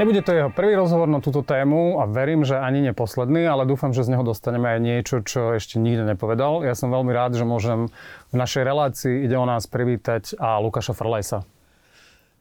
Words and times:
Nebude 0.00 0.24
to 0.24 0.32
jeho 0.32 0.48
prvý 0.48 0.80
rozhovor 0.80 1.12
na 1.12 1.20
túto 1.20 1.44
tému 1.44 2.00
a 2.00 2.08
verím, 2.08 2.40
že 2.40 2.56
ani 2.56 2.80
neposledný, 2.80 3.44
ale 3.44 3.68
dúfam, 3.68 3.92
že 3.92 4.00
z 4.00 4.16
neho 4.16 4.24
dostaneme 4.24 4.72
aj 4.72 4.80
niečo, 4.80 5.20
čo 5.20 5.52
ešte 5.52 5.76
nikde 5.76 6.08
nepovedal. 6.08 6.64
Ja 6.64 6.72
som 6.72 6.88
veľmi 6.88 7.12
rád, 7.12 7.36
že 7.36 7.44
môžem 7.44 7.92
v 8.32 8.36
našej 8.40 8.64
relácii 8.64 9.28
ide 9.28 9.36
o 9.36 9.44
nás 9.44 9.68
privítať 9.68 10.40
a 10.40 10.56
Lukáša 10.56 10.96
Frlejsa. 10.96 11.44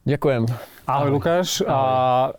Ďakujem. 0.07 0.47
Ahoj, 0.87 0.87
Ahoj. 0.87 1.09
Lukáš. 1.11 1.59
Ahoj. 1.59 1.67
A 1.67 1.77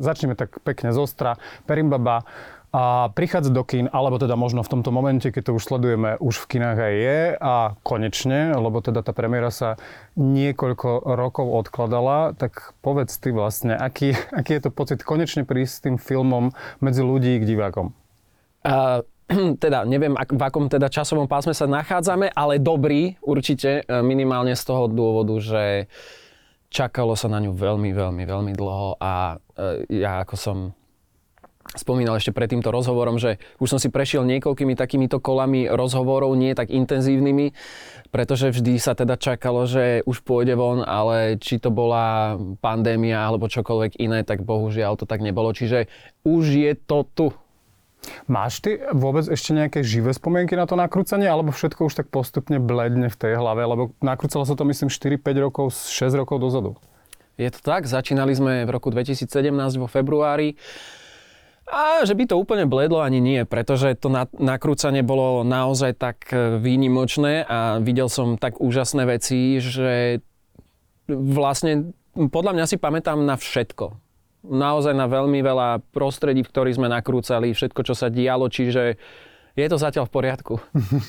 začneme 0.00 0.40
tak 0.40 0.56
pekne 0.64 0.96
zostra. 0.96 1.36
Perimbaba 1.68 2.24
a 2.70 3.10
prichádza 3.10 3.50
do 3.50 3.66
kín, 3.66 3.90
alebo 3.90 4.22
teda 4.22 4.38
možno 4.38 4.62
v 4.62 4.70
tomto 4.78 4.94
momente, 4.94 5.34
keď 5.34 5.50
to 5.50 5.56
už 5.58 5.66
sledujeme, 5.66 6.14
už 6.22 6.46
v 6.46 6.48
kinách 6.54 6.78
aj 6.78 6.94
je 6.94 7.20
a 7.42 7.54
konečne, 7.82 8.54
lebo 8.54 8.78
teda 8.78 9.02
tá 9.02 9.10
premiéra 9.10 9.50
sa 9.50 9.74
niekoľko 10.14 11.02
rokov 11.18 11.46
odkladala, 11.50 12.38
tak 12.38 12.78
povedz 12.78 13.18
ty 13.18 13.34
vlastne, 13.34 13.74
aký, 13.74 14.14
aký 14.30 14.58
je 14.58 14.62
to 14.62 14.70
pocit 14.70 15.02
konečne 15.02 15.42
prísť 15.42 15.72
s 15.74 15.82
tým 15.82 15.96
filmom 15.98 16.54
medzi 16.78 17.02
ľudí 17.02 17.42
k 17.42 17.48
divákom? 17.50 17.90
Uh, 18.62 19.02
teda 19.62 19.86
neviem, 19.86 20.14
ak, 20.14 20.30
v 20.34 20.42
akom 20.42 20.66
teda 20.66 20.90
časovom 20.90 21.30
pásme 21.30 21.54
sa 21.54 21.66
nachádzame, 21.66 22.30
ale 22.34 22.58
dobrý 22.58 23.14
určite, 23.22 23.82
e, 23.86 24.02
minimálne 24.02 24.54
z 24.58 24.62
toho 24.66 24.90
dôvodu, 24.90 25.34
že 25.38 25.86
čakalo 26.70 27.14
sa 27.14 27.30
na 27.30 27.38
ňu 27.38 27.54
veľmi, 27.54 27.90
veľmi, 27.94 28.24
veľmi 28.26 28.52
dlho 28.54 28.98
a 28.98 29.38
e, 29.38 29.86
ja 30.02 30.22
ako 30.22 30.34
som 30.34 30.58
spomínal 31.76 32.18
ešte 32.18 32.34
pred 32.34 32.50
týmto 32.50 32.72
rozhovorom, 32.74 33.20
že 33.20 33.38
už 33.62 33.76
som 33.76 33.78
si 33.78 33.92
prešiel 33.92 34.26
niekoľkými 34.26 34.74
takýmito 34.74 35.22
kolami 35.22 35.70
rozhovorov, 35.70 36.34
nie 36.34 36.56
tak 36.56 36.72
intenzívnymi, 36.72 37.52
pretože 38.10 38.50
vždy 38.50 38.80
sa 38.80 38.98
teda 38.98 39.14
čakalo, 39.14 39.68
že 39.70 40.02
už 40.02 40.26
pôjde 40.26 40.58
von, 40.58 40.82
ale 40.82 41.38
či 41.38 41.62
to 41.62 41.70
bola 41.70 42.34
pandémia 42.58 43.22
alebo 43.22 43.46
čokoľvek 43.46 44.02
iné, 44.02 44.26
tak 44.26 44.42
bohužiaľ 44.42 44.98
to 44.98 45.06
tak 45.06 45.22
nebolo. 45.22 45.54
Čiže 45.54 45.86
už 46.26 46.44
je 46.48 46.72
to 46.74 47.06
tu. 47.14 47.28
Máš 48.24 48.64
ty 48.64 48.80
vôbec 48.96 49.28
ešte 49.28 49.52
nejaké 49.52 49.84
živé 49.84 50.16
spomienky 50.16 50.56
na 50.56 50.64
to 50.64 50.72
nakrúcanie, 50.72 51.28
alebo 51.28 51.52
všetko 51.52 51.92
už 51.92 52.00
tak 52.00 52.08
postupne 52.08 52.56
bledne 52.56 53.12
v 53.12 53.16
tej 53.16 53.36
hlave? 53.36 53.60
Lebo 53.60 53.92
nakrúcalo 54.00 54.48
sa 54.48 54.56
to 54.56 54.64
myslím 54.64 54.88
4-5 54.88 55.20
rokov, 55.36 55.66
6 55.76 56.16
rokov 56.16 56.40
dozadu. 56.40 56.80
Je 57.36 57.48
to 57.52 57.60
tak, 57.60 57.84
začínali 57.84 58.32
sme 58.32 58.64
v 58.64 58.70
roku 58.72 58.88
2017 58.88 59.28
vo 59.76 59.88
februári. 59.88 60.56
A 61.70 62.02
že 62.02 62.18
by 62.18 62.26
to 62.26 62.34
úplne 62.34 62.66
bledlo 62.66 62.98
ani 62.98 63.22
nie, 63.22 63.46
pretože 63.46 63.94
to 63.94 64.10
nakrúcanie 64.36 65.06
bolo 65.06 65.46
naozaj 65.46 65.94
tak 65.94 66.26
e, 66.34 66.58
výnimočné 66.58 67.46
a 67.46 67.78
videl 67.78 68.10
som 68.10 68.34
tak 68.34 68.58
úžasné 68.58 69.06
veci, 69.06 69.62
že 69.62 70.18
vlastne 71.06 71.94
podľa 72.16 72.52
mňa 72.58 72.66
si 72.66 72.76
pamätám 72.76 73.22
na 73.22 73.38
všetko. 73.38 73.94
Naozaj 74.50 74.98
na 74.98 75.06
veľmi 75.06 75.38
veľa 75.46 75.84
prostredí, 75.94 76.42
v 76.42 76.50
ktorých 76.50 76.78
sme 76.80 76.88
nakrúcali, 76.90 77.54
všetko, 77.54 77.80
čo 77.86 77.94
sa 77.94 78.10
dialo, 78.10 78.50
čiže 78.50 78.98
je 79.60 79.70
to 79.70 79.78
zatiaľ 79.78 80.04
v 80.08 80.14
poriadku. 80.16 80.54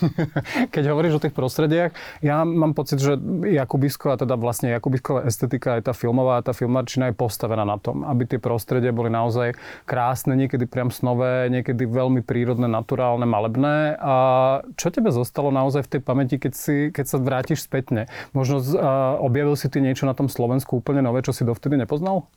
Keď 0.74 0.84
hovoríš 0.92 1.18
o 1.18 1.24
tých 1.24 1.36
prostrediach, 1.36 1.96
ja 2.20 2.44
mám 2.44 2.76
pocit, 2.76 3.00
že 3.00 3.16
Jakubisko 3.48 4.14
a 4.14 4.20
teda 4.20 4.36
vlastne 4.36 4.76
Jakubisková 4.76 5.24
estetika, 5.26 5.80
aj 5.80 5.92
tá 5.92 5.94
filmová, 5.96 6.44
tá 6.44 6.52
filmarčina 6.52 7.10
je 7.10 7.16
postavená 7.16 7.64
na 7.64 7.80
tom, 7.80 8.04
aby 8.04 8.28
tie 8.28 8.40
prostredie 8.40 8.92
boli 8.92 9.08
naozaj 9.08 9.56
krásne, 9.88 10.36
niekedy 10.36 10.68
priam 10.68 10.92
snové, 10.92 11.48
niekedy 11.48 11.88
veľmi 11.88 12.22
prírodné, 12.22 12.68
naturálne, 12.68 13.24
malebné. 13.24 13.96
A 13.98 14.16
čo 14.76 14.92
tebe 14.92 15.10
zostalo 15.10 15.50
naozaj 15.50 15.88
v 15.88 15.92
tej 15.98 16.02
pamäti, 16.04 16.36
keď, 16.36 16.54
si, 16.54 16.76
keď 16.92 17.06
sa 17.08 17.18
vrátiš 17.18 17.64
spätne? 17.64 18.12
Možno 18.36 18.60
uh, 18.60 19.18
objavil 19.24 19.56
si 19.56 19.72
ty 19.72 19.80
niečo 19.80 20.04
na 20.04 20.14
tom 20.14 20.28
Slovensku 20.28 20.84
úplne 20.84 21.00
nové, 21.00 21.24
čo 21.24 21.32
si 21.32 21.48
dovtedy 21.48 21.80
nepoznal? 21.80 22.28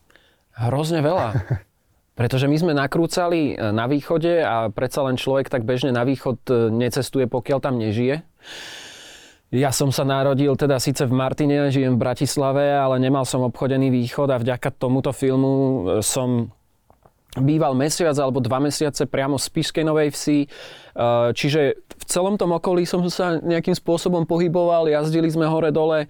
Hrozne 0.54 1.02
veľa. 1.02 1.26
Pretože 2.14 2.47
my 2.47 2.56
sme 2.56 2.72
nakrúcali 2.78 3.54
e, 3.58 3.75
na 3.75 3.91
východe 3.91 4.38
a 4.38 4.70
predsa 4.70 5.02
len 5.02 5.19
človek 5.19 5.50
tak 5.50 5.66
bežne 5.66 5.91
na 5.91 6.06
východ 6.06 6.38
e, 6.47 6.52
necestuje, 6.70 7.26
pokiaľ 7.26 7.58
tam 7.58 7.75
nežije. 7.75 8.22
Ja 9.54 9.70
som 9.75 9.91
sa 9.91 10.06
narodil 10.06 10.54
teda 10.54 10.78
síce 10.78 11.06
v 11.06 11.14
Martine, 11.14 11.70
žijem 11.75 11.98
v 11.98 12.02
Bratislave, 12.02 12.75
ale 12.75 13.02
nemal 13.02 13.26
som 13.26 13.42
obchodený 13.47 13.91
východ 13.91 14.30
a 14.30 14.38
vďaka 14.38 14.78
tomuto 14.78 15.10
filmu 15.10 15.54
e, 15.54 16.06
som 16.06 16.54
býval 17.34 17.75
mesiac 17.75 18.14
alebo 18.14 18.38
dva 18.38 18.62
mesiace 18.62 19.10
priamo 19.10 19.34
z 19.34 19.50
Spišskej 19.50 19.82
Novej 19.82 20.14
Vsi. 20.14 20.46
Čiže 21.34 21.60
v 21.82 22.04
celom 22.06 22.38
tom 22.38 22.54
okolí 22.54 22.86
som 22.86 23.02
sa 23.10 23.42
nejakým 23.42 23.75
spôsobom 23.75 24.22
pohyboval, 24.22 24.86
jazdili 24.86 25.26
sme 25.26 25.50
hore-dole. 25.50 26.06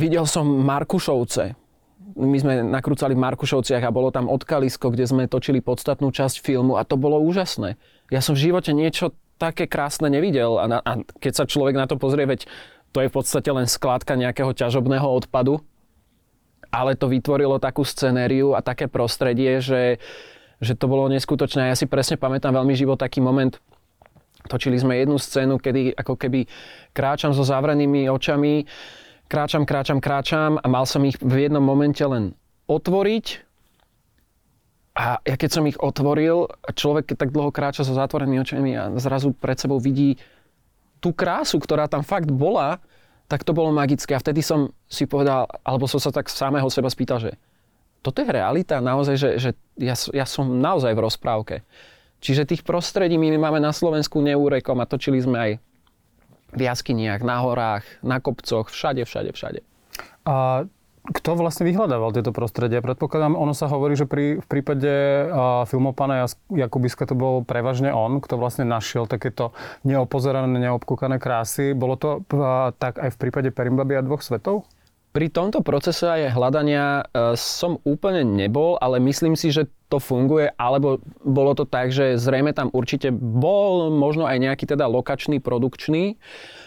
Videl 0.00 0.24
som 0.24 0.48
Markušovce, 0.48 1.60
my 2.16 2.36
sme 2.38 2.54
nakrúcali 2.62 3.16
v 3.16 3.24
Markušovciach 3.24 3.82
a 3.82 3.94
bolo 3.94 4.12
tam 4.12 4.28
odkalisko, 4.28 4.92
kde 4.92 5.04
sme 5.08 5.30
točili 5.30 5.64
podstatnú 5.64 6.12
časť 6.12 6.40
filmu 6.40 6.76
a 6.76 6.86
to 6.86 7.00
bolo 7.00 7.20
úžasné. 7.20 7.76
Ja 8.12 8.20
som 8.20 8.36
v 8.36 8.50
živote 8.50 8.76
niečo 8.76 9.16
také 9.40 9.66
krásne 9.66 10.06
nevidel 10.06 10.60
a, 10.60 10.64
na, 10.70 10.78
a 10.84 11.02
keď 11.18 11.32
sa 11.32 11.44
človek 11.48 11.74
na 11.74 11.90
to 11.90 11.98
pozrie, 11.98 12.28
veď 12.28 12.46
to 12.92 13.02
je 13.02 13.08
v 13.08 13.14
podstate 13.16 13.48
len 13.48 13.66
skládka 13.66 14.14
nejakého 14.14 14.52
ťažobného 14.52 15.08
odpadu, 15.08 15.64
ale 16.68 16.94
to 16.94 17.08
vytvorilo 17.08 17.58
takú 17.58 17.82
scenériu 17.82 18.54
a 18.54 18.60
také 18.60 18.86
prostredie, 18.86 19.58
že, 19.58 19.98
že 20.60 20.76
to 20.76 20.86
bolo 20.86 21.08
neskutočné. 21.10 21.72
Ja 21.72 21.76
si 21.76 21.88
presne 21.88 22.20
pamätám 22.20 22.52
veľmi 22.52 22.76
živo 22.76 22.94
taký 22.94 23.18
moment, 23.24 23.58
točili 24.46 24.78
sme 24.78 25.00
jednu 25.00 25.18
scénu, 25.18 25.58
kedy 25.58 25.96
ako 25.96 26.14
keby 26.14 26.46
kráčam 26.92 27.32
so 27.32 27.42
zavrenými 27.42 28.06
očami, 28.12 28.68
kráčam, 29.32 29.64
kráčam, 29.64 29.98
kráčam 30.04 30.60
a 30.60 30.66
mal 30.68 30.84
som 30.84 31.00
ich 31.08 31.16
v 31.16 31.48
jednom 31.48 31.64
momente 31.64 32.04
len 32.04 32.36
otvoriť 32.68 33.48
a 34.92 35.24
ja 35.24 35.36
keď 35.40 35.50
som 35.50 35.64
ich 35.64 35.80
otvoril, 35.80 36.52
človek 36.76 37.16
tak 37.16 37.32
dlho 37.32 37.48
kráča 37.48 37.80
so 37.80 37.96
zatvorenými 37.96 38.44
očami 38.44 38.70
a 38.76 38.92
zrazu 39.00 39.32
pred 39.32 39.56
sebou 39.56 39.80
vidí 39.80 40.20
tú 41.00 41.16
krásu, 41.16 41.56
ktorá 41.56 41.88
tam 41.88 42.04
fakt 42.04 42.28
bola, 42.28 42.76
tak 43.24 43.40
to 43.48 43.56
bolo 43.56 43.72
magické. 43.72 44.12
A 44.12 44.20
vtedy 44.20 44.44
som 44.44 44.68
si 44.92 45.08
povedal, 45.08 45.48
alebo 45.64 45.88
som 45.88 45.96
sa 45.96 46.12
tak 46.12 46.28
samého 46.28 46.68
seba 46.68 46.92
spýtal, 46.92 47.24
že 47.24 47.32
toto 48.04 48.20
je 48.20 48.28
realita, 48.28 48.84
naozaj, 48.84 49.16
že, 49.16 49.30
že 49.40 49.50
ja, 49.80 49.96
ja 50.12 50.28
som 50.28 50.60
naozaj 50.60 50.92
v 50.92 51.04
rozprávke. 51.08 51.56
Čiže 52.20 52.52
tých 52.52 52.62
prostredí 52.62 53.16
my 53.16 53.34
máme 53.40 53.64
na 53.64 53.72
Slovensku 53.72 54.20
neúrekom 54.20 54.76
a 54.78 54.86
točili 54.86 55.24
sme 55.24 55.38
aj 55.40 55.50
v 56.52 56.60
jaskyniach, 56.68 57.24
na 57.24 57.40
horách, 57.40 57.84
na 58.04 58.20
kopcoch, 58.20 58.68
všade, 58.68 59.08
všade, 59.08 59.32
všade. 59.32 59.60
A 60.28 60.68
kto 61.02 61.34
vlastne 61.34 61.66
vyhľadával 61.66 62.14
tieto 62.14 62.30
prostredie? 62.30 62.78
Predpokladám, 62.78 63.34
ono 63.34 63.58
sa 63.58 63.66
hovorí, 63.66 63.98
že 63.98 64.06
pri, 64.06 64.38
v 64.38 64.46
prípade 64.46 64.86
uh, 65.26 65.66
filmu 65.66 65.90
pána 65.90 66.30
Jakubiska 66.46 67.10
to 67.10 67.18
bol 67.18 67.42
prevažne 67.42 67.90
on, 67.90 68.22
kto 68.22 68.38
vlastne 68.38 68.62
našiel 68.62 69.10
takéto 69.10 69.50
neopozerané, 69.82 70.46
neobkúkané 70.62 71.18
krásy. 71.18 71.74
Bolo 71.74 71.98
to 71.98 72.22
tak 72.78 73.02
aj 73.02 73.10
v 73.10 73.18
prípade 73.18 73.50
Perimbaby 73.50 73.98
a 73.98 74.06
dvoch 74.06 74.22
svetov? 74.22 74.62
Pri 75.12 75.28
tomto 75.28 75.60
procese 75.60 76.08
aj 76.08 76.32
hľadania 76.32 77.04
uh, 77.04 77.36
som 77.36 77.76
úplne 77.84 78.24
nebol, 78.24 78.80
ale 78.80 78.96
myslím 79.04 79.36
si, 79.36 79.52
že 79.52 79.68
to 79.92 80.00
funguje, 80.00 80.48
alebo 80.56 81.04
bolo 81.20 81.52
to 81.52 81.68
tak, 81.68 81.92
že 81.92 82.16
zrejme 82.16 82.56
tam 82.56 82.72
určite 82.72 83.12
bol 83.12 83.92
možno 83.92 84.24
aj 84.24 84.40
nejaký 84.40 84.64
teda 84.64 84.88
lokačný, 84.88 85.36
produkčný, 85.36 86.16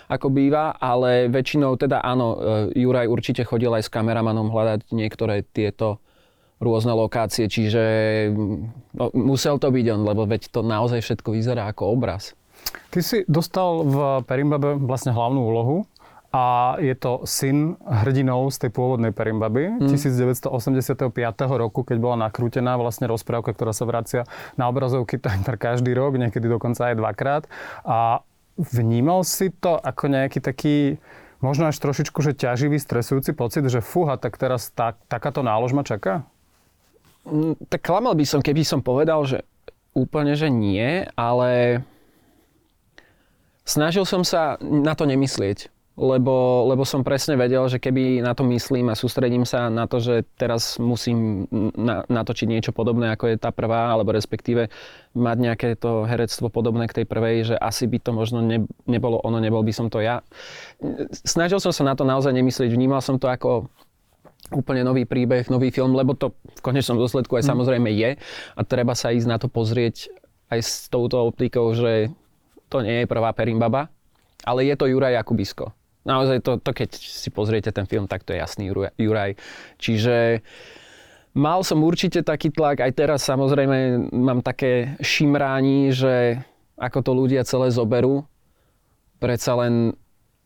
ako 0.05 0.29
býva, 0.29 0.78
ale 0.78 1.25
väčšinou 1.34 1.73
teda 1.81 2.05
áno, 2.05 2.38
e, 2.38 2.85
Juraj 2.85 3.09
určite 3.09 3.41
chodil 3.41 3.73
aj 3.73 3.89
s 3.89 3.89
kameramanom 3.89 4.53
hľadať 4.53 4.94
niektoré 4.94 5.41
tieto 5.41 5.97
rôzne 6.61 6.94
lokácie, 6.94 7.50
čiže 7.50 7.84
no, 8.94 9.09
musel 9.17 9.57
to 9.57 9.73
byť 9.73 9.85
on, 9.89 10.01
lebo 10.05 10.29
veď 10.29 10.53
to 10.53 10.61
naozaj 10.61 11.01
všetko 11.01 11.34
vyzerá 11.34 11.66
ako 11.73 11.97
obraz. 11.97 12.37
Ty 12.93 13.02
si 13.02 13.25
dostal 13.25 13.81
v 13.84 13.97
Perimbabe 14.29 14.78
vlastne 14.79 15.11
hlavnú 15.11 15.41
úlohu 15.41 15.90
a 16.35 16.76
je 16.84 16.91
to 16.99 17.23
syn 17.23 17.79
hrdinov 17.79 18.52
z 18.52 18.67
tej 18.67 18.72
pôvodnej 18.76 19.16
Perimbaby 19.16 19.79
mm. 19.79 19.87
1985 19.87 21.08
roku, 21.55 21.87
keď 21.87 21.97
bola 22.03 22.28
nakrútená 22.28 22.76
vlastne 22.76 23.08
rozprávka, 23.08 23.55
ktorá 23.55 23.72
sa 23.72 23.87
vracia 23.87 24.28
na 24.59 24.67
obrazovky 24.67 25.16
takmer 25.16 25.55
každý 25.55 25.96
rok, 25.96 26.20
niekedy 26.20 26.52
dokonca 26.52 26.91
aj 26.91 26.99
dvakrát. 26.99 27.43
A 27.87 28.20
vnímal 28.59 29.23
si 29.23 29.47
to 29.47 29.79
ako 29.79 30.11
nejaký 30.11 30.43
taký 30.43 30.99
možno 31.40 31.72
až 31.72 31.79
trošičku, 31.79 32.20
že 32.20 32.35
ťaživý, 32.35 32.84
stresujúci 32.84 33.31
pocit, 33.31 33.64
že 33.72 33.79
fúha, 33.79 34.20
tak 34.20 34.35
teraz 34.35 34.76
tak, 34.76 34.99
takáto 35.08 35.40
nálož 35.40 35.72
ma 35.72 35.88
čaká? 35.88 36.28
Mm, 37.23 37.55
tak 37.72 37.79
klamal 37.79 38.11
by 38.11 38.28
som, 38.28 38.43
keby 38.43 38.67
som 38.67 38.84
povedal, 38.84 39.23
že 39.23 39.47
úplne, 39.96 40.35
že 40.35 40.52
nie, 40.52 41.08
ale 41.16 41.79
snažil 43.64 44.03
som 44.03 44.28
sa 44.28 44.59
na 44.59 44.99
to 44.99 45.08
nemyslieť 45.08 45.72
lebo, 45.95 46.67
lebo 46.67 46.83
som 46.83 47.07
presne 47.07 47.39
vedel, 47.39 47.63
že 47.71 47.79
keby 47.79 48.19
na 48.19 48.35
to 48.35 48.43
myslím 48.51 48.91
a 48.91 48.99
sústredím 48.99 49.47
sa 49.47 49.71
na 49.71 49.87
to, 49.87 50.03
že 50.03 50.27
teraz 50.35 50.75
musím 50.75 51.47
na, 51.71 52.03
natočiť 52.11 52.51
niečo 52.51 52.71
podobné, 52.75 53.15
ako 53.15 53.31
je 53.31 53.37
tá 53.39 53.55
prvá, 53.55 53.95
alebo 53.95 54.11
respektíve 54.11 54.67
mať 55.15 55.37
nejaké 55.39 55.69
to 55.79 56.03
herectvo 56.03 56.51
podobné 56.51 56.91
k 56.91 57.01
tej 57.01 57.05
prvej, 57.07 57.35
že 57.47 57.55
asi 57.55 57.87
by 57.87 58.03
to 58.03 58.11
možno 58.11 58.43
ne, 58.43 58.67
nebolo 58.83 59.23
ono, 59.23 59.39
nebol 59.39 59.63
by 59.63 59.71
som 59.71 59.87
to 59.87 60.03
ja. 60.03 60.19
Snažil 61.23 61.63
som 61.63 61.71
sa 61.71 61.87
na 61.87 61.95
to 61.95 62.03
naozaj 62.03 62.35
nemyslieť, 62.35 62.75
vnímal 62.75 62.99
som 62.99 63.15
to 63.15 63.31
ako 63.31 63.71
úplne 64.51 64.83
nový 64.83 65.07
príbeh, 65.07 65.47
nový 65.47 65.71
film, 65.71 65.95
lebo 65.95 66.11
to 66.11 66.35
v 66.59 66.61
konečnom 66.61 66.99
dôsledku 66.99 67.39
aj 67.39 67.47
mm. 67.47 67.51
samozrejme 67.55 67.89
je 67.95 68.19
a 68.51 68.61
treba 68.67 68.99
sa 68.99 69.15
ísť 69.15 69.27
na 69.31 69.39
to 69.39 69.47
pozrieť 69.47 70.11
aj 70.51 70.59
s 70.59 70.71
touto 70.91 71.23
optikou, 71.23 71.71
že 71.71 72.11
to 72.67 72.83
nie 72.83 73.07
je 73.07 73.09
prvá 73.09 73.31
Perimbaba, 73.31 73.87
ale 74.43 74.67
je 74.67 74.75
to 74.75 74.91
Juraj 74.91 75.15
Jakubisko 75.15 75.71
naozaj 76.05 76.46
to, 76.46 76.61
to, 76.61 76.72
keď 76.72 76.90
si 76.96 77.34
pozriete 77.34 77.73
ten 77.73 77.90
film, 77.90 78.05
tak 78.05 78.23
to 78.23 78.31
je 78.31 78.40
jasný 78.40 78.69
Juraj. 78.96 79.35
Čiže 79.81 80.46
mal 81.34 81.66
som 81.66 81.81
určite 81.81 82.22
taký 82.22 82.53
tlak, 82.53 82.85
aj 82.85 82.93
teraz 82.93 83.25
samozrejme 83.25 84.09
mám 84.13 84.40
také 84.46 84.96
šimráni, 85.02 85.91
že 85.91 86.40
ako 86.78 86.99
to 87.02 87.11
ľudia 87.11 87.41
celé 87.43 87.73
zoberú. 87.73 88.23
Predsa 89.19 89.57
len 89.59 89.97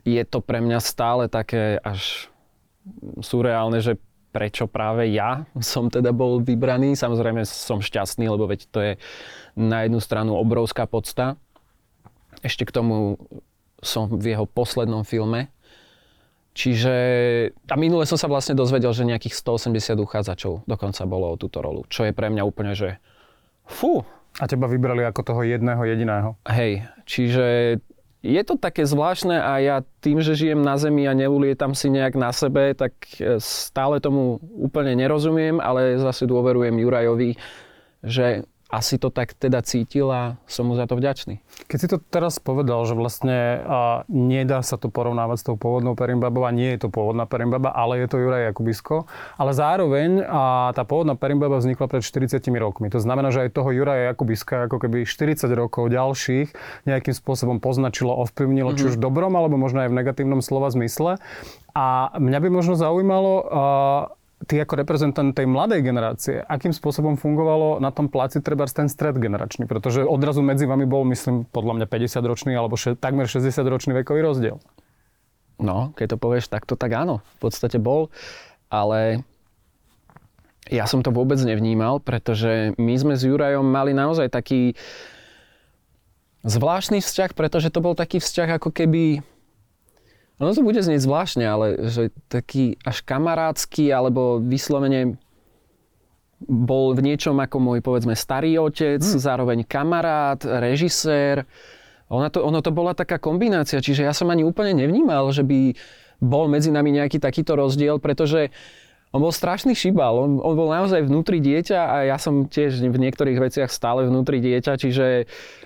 je 0.08 0.24
to 0.24 0.40
pre 0.40 0.64
mňa 0.64 0.80
stále 0.80 1.28
také 1.28 1.78
až 1.84 2.32
surreálne, 3.20 3.84
že 3.84 4.00
prečo 4.30 4.70
práve 4.70 5.10
ja 5.10 5.46
som 5.60 5.90
teda 5.90 6.14
bol 6.14 6.40
vybraný. 6.40 6.94
Samozrejme 6.94 7.44
som 7.44 7.82
šťastný, 7.82 8.30
lebo 8.30 8.46
veď 8.46 8.60
to 8.70 8.80
je 8.80 8.94
na 9.58 9.84
jednu 9.84 10.00
stranu 10.00 10.38
obrovská 10.38 10.86
podsta. 10.86 11.36
Ešte 12.46 12.64
k 12.64 12.72
tomu 12.72 13.20
som 13.80 14.12
v 14.12 14.36
jeho 14.36 14.46
poslednom 14.46 15.04
filme. 15.08 15.52
Čiže 16.58 16.96
a 17.72 17.76
minule 17.80 18.04
som 18.04 18.20
sa 18.20 18.28
vlastne 18.28 18.58
dozvedel, 18.58 18.92
že 18.92 19.08
nejakých 19.08 19.38
180 19.38 19.96
uchádzačov 19.96 20.68
dokonca 20.68 21.02
bolo 21.08 21.32
o 21.32 21.40
túto 21.40 21.64
rolu, 21.64 21.88
čo 21.88 22.04
je 22.04 22.12
pre 22.12 22.28
mňa 22.28 22.44
úplne, 22.44 22.76
že 22.76 23.00
fú. 23.64 24.04
A 24.38 24.46
teba 24.46 24.68
vybrali 24.68 25.06
ako 25.08 25.22
toho 25.24 25.42
jedného 25.48 25.82
jediného. 25.88 26.30
Hej, 26.46 26.86
čiže 27.08 27.78
je 28.20 28.42
to 28.44 28.60
také 28.60 28.84
zvláštne 28.84 29.40
a 29.40 29.64
ja 29.64 29.78
tým, 30.04 30.20
že 30.20 30.36
žijem 30.36 30.60
na 30.60 30.76
zemi 30.76 31.08
a 31.08 31.16
neulietam 31.16 31.72
si 31.72 31.88
nejak 31.88 32.20
na 32.20 32.36
sebe, 32.36 32.76
tak 32.76 32.92
e, 33.16 33.40
stále 33.40 34.04
tomu 34.04 34.44
úplne 34.60 34.92
nerozumiem, 35.00 35.64
ale 35.64 35.96
zase 35.96 36.28
dôverujem 36.28 36.76
Jurajovi, 36.84 37.40
že 38.04 38.44
asi 38.70 39.02
to 39.02 39.10
tak 39.10 39.34
teda 39.34 39.66
cítil 39.66 40.14
a 40.14 40.38
som 40.46 40.70
mu 40.70 40.78
za 40.78 40.86
to 40.86 40.94
vďačný. 40.94 41.42
Keď 41.66 41.78
si 41.82 41.88
to 41.90 41.98
teraz 41.98 42.38
povedal, 42.38 42.86
že 42.86 42.94
vlastne 42.94 43.66
a, 43.66 44.06
nedá 44.06 44.62
sa 44.62 44.78
to 44.78 44.94
porovnávať 44.94 45.38
s 45.42 45.46
tou 45.50 45.58
pôvodnou 45.58 45.98
Perimbabou 45.98 46.46
a 46.46 46.54
nie 46.54 46.78
je 46.78 46.86
to 46.86 46.94
pôvodná 46.94 47.26
Perimbaba, 47.26 47.74
ale 47.74 48.06
je 48.06 48.08
to 48.14 48.22
Juraj 48.22 48.54
Jakubisko, 48.54 49.10
ale 49.42 49.58
zároveň 49.58 50.22
a, 50.22 50.70
tá 50.78 50.86
pôvodná 50.86 51.18
Perimbaba 51.18 51.58
vznikla 51.58 51.90
pred 51.90 52.06
40 52.06 52.46
rokmi. 52.62 52.94
To 52.94 53.02
znamená, 53.02 53.34
že 53.34 53.50
aj 53.50 53.58
toho 53.58 53.74
Juraja 53.74 54.14
Jakubiska 54.14 54.70
ako 54.70 54.78
keby 54.86 55.10
40 55.10 55.50
rokov 55.58 55.90
ďalších 55.90 56.54
nejakým 56.86 57.16
spôsobom 57.18 57.58
poznačilo, 57.58 58.14
ovplyvnilo, 58.22 58.78
mm-hmm. 58.78 58.86
či 58.86 58.90
už 58.94 59.02
dobrom, 59.02 59.34
alebo 59.34 59.58
možno 59.58 59.82
aj 59.82 59.90
v 59.90 59.98
negatívnom 59.98 60.46
slova 60.46 60.70
zmysle. 60.70 61.18
A 61.74 62.14
mňa 62.22 62.38
by 62.38 62.50
možno 62.54 62.78
zaujímalo, 62.78 63.34
a, 63.34 63.44
ty 64.48 64.56
ako 64.62 64.80
reprezentant 64.80 65.36
tej 65.36 65.50
mladej 65.50 65.84
generácie, 65.84 66.40
akým 66.40 66.72
spôsobom 66.72 67.20
fungovalo 67.20 67.84
na 67.84 67.92
tom 67.92 68.08
placi 68.08 68.40
treba 68.40 68.64
ten 68.70 68.88
stred 68.88 69.20
generačný? 69.20 69.68
Pretože 69.68 70.08
odrazu 70.08 70.40
medzi 70.40 70.64
vami 70.64 70.88
bol, 70.88 71.04
myslím, 71.12 71.44
podľa 71.50 71.84
mňa 71.84 71.86
50-ročný 71.92 72.56
alebo 72.56 72.80
še, 72.80 72.96
takmer 72.96 73.28
60-ročný 73.28 73.92
vekový 74.00 74.24
rozdiel. 74.24 74.58
No, 75.60 75.92
keď 76.00 76.16
to 76.16 76.18
povieš 76.24 76.48
takto, 76.48 76.80
tak 76.80 76.96
áno. 76.96 77.20
V 77.40 77.50
podstate 77.52 77.76
bol, 77.84 78.08
ale 78.72 79.28
ja 80.72 80.88
som 80.88 81.04
to 81.04 81.12
vôbec 81.12 81.42
nevnímal, 81.42 82.00
pretože 82.00 82.72
my 82.80 82.94
sme 82.96 83.14
s 83.20 83.28
Jurajom 83.28 83.68
mali 83.68 83.92
naozaj 83.92 84.32
taký 84.32 84.78
zvláštny 86.48 87.04
vzťah, 87.04 87.36
pretože 87.36 87.74
to 87.74 87.84
bol 87.84 87.98
taký 87.98 88.24
vzťah 88.24 88.62
ako 88.62 88.72
keby 88.72 89.20
ono 90.40 90.56
to 90.56 90.64
bude 90.64 90.80
znieť 90.80 91.04
zvláštne, 91.04 91.44
ale 91.44 91.92
že 91.92 92.16
taký 92.32 92.80
až 92.88 93.04
kamarádsky, 93.04 93.92
alebo 93.92 94.40
vyslovene 94.40 95.20
bol 96.40 96.96
v 96.96 97.04
niečom 97.04 97.36
ako 97.36 97.60
môj, 97.60 97.80
povedzme, 97.84 98.16
starý 98.16 98.56
otec, 98.56 99.04
hmm. 99.04 99.20
zároveň 99.20 99.68
kamarát, 99.68 100.40
režisér. 100.40 101.44
Ono 102.08 102.26
to, 102.32 102.40
ono 102.42 102.64
to 102.64 102.72
bola 102.72 102.96
taká 102.96 103.20
kombinácia, 103.20 103.84
čiže 103.84 104.08
ja 104.08 104.16
som 104.16 104.32
ani 104.32 104.48
úplne 104.48 104.74
nevnímal, 104.80 105.30
že 105.36 105.44
by 105.44 105.76
bol 106.24 106.48
medzi 106.48 106.72
nami 106.72 106.96
nejaký 106.96 107.20
takýto 107.20 107.60
rozdiel, 107.60 108.00
pretože 108.00 108.50
on 109.12 109.20
bol 109.20 109.36
strašný 109.36 109.76
šibal, 109.76 110.16
on, 110.16 110.32
on 110.40 110.54
bol 110.56 110.72
naozaj 110.72 111.04
vnútri 111.04 111.44
dieťa 111.44 111.80
a 111.80 111.96
ja 112.08 112.18
som 112.18 112.48
tiež 112.48 112.80
v 112.80 112.98
niektorých 112.98 113.42
veciach 113.42 113.70
stále 113.70 114.08
vnútri 114.08 114.40
dieťa, 114.40 114.74
čiže 114.80 115.06
E, 115.06 115.59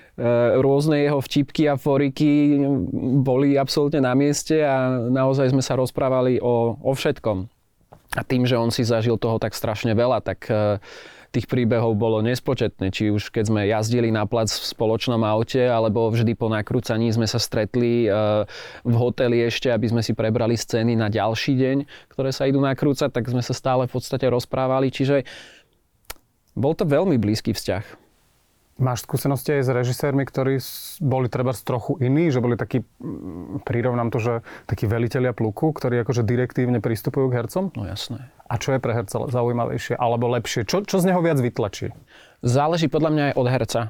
rôzne 0.62 1.02
jeho 1.02 1.18
vtipky 1.18 1.66
a 1.66 1.74
foriky 1.74 2.62
boli 3.26 3.58
absolútne 3.58 4.06
na 4.06 4.14
mieste 4.14 4.62
a 4.62 5.02
naozaj 5.10 5.50
sme 5.50 5.66
sa 5.66 5.74
rozprávali 5.74 6.38
o, 6.38 6.78
o 6.78 6.92
všetkom. 6.94 7.50
A 8.14 8.22
tým, 8.22 8.46
že 8.46 8.54
on 8.54 8.70
si 8.70 8.86
zažil 8.86 9.18
toho 9.18 9.42
tak 9.42 9.58
strašne 9.58 9.98
veľa, 9.98 10.22
tak 10.22 10.46
e, 10.46 10.78
tých 11.34 11.50
príbehov 11.50 11.98
bolo 11.98 12.22
nespočetné. 12.22 12.94
Či 12.94 13.10
už 13.10 13.34
keď 13.34 13.50
sme 13.50 13.62
jazdili 13.66 14.14
na 14.14 14.30
plac 14.30 14.54
v 14.54 14.66
spoločnom 14.70 15.18
aute, 15.26 15.66
alebo 15.66 16.14
vždy 16.14 16.38
po 16.38 16.46
nakrúcaní 16.46 17.10
sme 17.10 17.26
sa 17.26 17.42
stretli 17.42 18.06
e, 18.06 18.14
v 18.86 18.94
hoteli 18.94 19.42
ešte, 19.42 19.74
aby 19.74 19.90
sme 19.90 20.06
si 20.06 20.14
prebrali 20.14 20.54
scény 20.54 20.94
na 20.94 21.10
ďalší 21.10 21.58
deň, 21.58 21.78
ktoré 22.14 22.30
sa 22.30 22.46
idú 22.46 22.62
nakrúcať, 22.62 23.10
tak 23.10 23.26
sme 23.26 23.42
sa 23.42 23.58
stále 23.58 23.90
v 23.90 23.98
podstate 23.98 24.30
rozprávali. 24.30 24.94
Čiže 24.94 25.26
bol 26.54 26.78
to 26.78 26.86
veľmi 26.86 27.18
blízky 27.18 27.50
vzťah. 27.50 28.03
Máš 28.84 29.08
skúsenosti 29.08 29.56
aj 29.56 29.64
s 29.64 29.70
režisérmi, 29.72 30.28
ktorí 30.28 30.60
boli 31.00 31.32
treba 31.32 31.56
trochu 31.56 31.96
iní, 32.04 32.28
že 32.28 32.44
boli 32.44 32.60
takí, 32.60 32.84
prirovnám 33.64 34.12
to, 34.12 34.20
že 34.20 34.34
takí 34.68 34.92
veliteľia 34.92 35.32
pluku, 35.32 35.72
ktorí 35.72 36.04
akože 36.04 36.28
direktívne 36.28 36.84
pristupujú 36.84 37.32
k 37.32 37.40
hercom? 37.40 37.72
No 37.80 37.88
jasné. 37.88 38.28
A 38.52 38.60
čo 38.60 38.76
je 38.76 38.84
pre 38.84 38.92
herca 38.92 39.24
zaujímavejšie 39.32 39.96
alebo 39.96 40.28
lepšie? 40.36 40.68
Čo, 40.68 40.84
čo 40.84 41.00
z 41.00 41.08
neho 41.08 41.24
viac 41.24 41.40
vytlačí? 41.40 41.96
Záleží 42.44 42.92
podľa 42.92 43.10
mňa 43.16 43.24
aj 43.32 43.36
od 43.40 43.48
herca. 43.48 43.82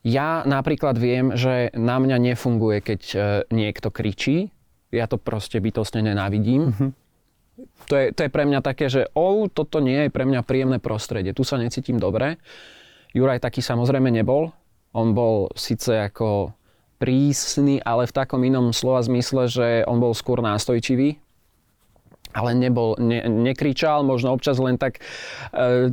Ja 0.00 0.48
napríklad 0.48 0.96
viem, 0.96 1.36
že 1.36 1.68
na 1.76 2.00
mňa 2.00 2.32
nefunguje, 2.32 2.80
keď 2.80 3.00
e, 3.12 3.18
niekto 3.52 3.92
kričí. 3.92 4.48
Ja 4.88 5.04
to 5.04 5.20
proste 5.20 5.60
bytostne 5.60 6.00
nenávidím. 6.00 6.72
Mm-hmm. 6.72 6.90
To, 7.92 7.94
je, 8.00 8.06
to 8.16 8.20
je 8.24 8.30
pre 8.32 8.48
mňa 8.48 8.64
také, 8.64 8.88
že 8.88 9.12
oh, 9.12 9.44
toto 9.52 9.84
nie 9.84 10.08
je 10.08 10.10
pre 10.10 10.24
mňa 10.24 10.40
príjemné 10.40 10.80
prostredie. 10.80 11.36
Tu 11.36 11.44
sa 11.44 11.60
necítim 11.60 12.00
dobre. 12.00 12.40
Juraj 13.10 13.42
taký 13.42 13.58
samozrejme 13.62 14.10
nebol. 14.10 14.54
On 14.94 15.14
bol 15.14 15.50
síce 15.54 16.10
ako 16.10 16.54
prísny, 17.00 17.80
ale 17.80 18.04
v 18.06 18.14
takom 18.14 18.42
inom 18.44 18.76
slova 18.76 19.00
zmysle, 19.00 19.48
že 19.48 19.66
on 19.88 19.98
bol 19.98 20.12
skôr 20.12 20.44
nástojčivý, 20.44 21.16
ale 22.36 22.50
nebol, 22.54 22.94
ne, 23.00 23.24
nekričal, 23.26 24.04
možno 24.04 24.36
občas 24.36 24.60
len 24.60 24.76
tak 24.76 25.00
e, 25.50 25.90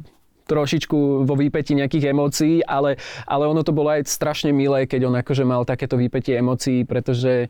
trošičku 0.47 1.23
vo 1.23 1.35
výpeti 1.39 1.79
nejakých 1.79 2.11
emócií, 2.11 2.55
ale, 2.61 2.99
ale 3.23 3.43
ono 3.47 3.63
to 3.63 3.71
bolo 3.71 3.95
aj 3.95 4.05
strašne 4.05 4.51
milé, 4.51 4.83
keď 4.83 5.07
on 5.07 5.15
akože 5.15 5.43
mal 5.47 5.63
takéto 5.63 5.95
výpetie 5.95 6.37
emócií, 6.37 6.83
pretože 6.83 7.47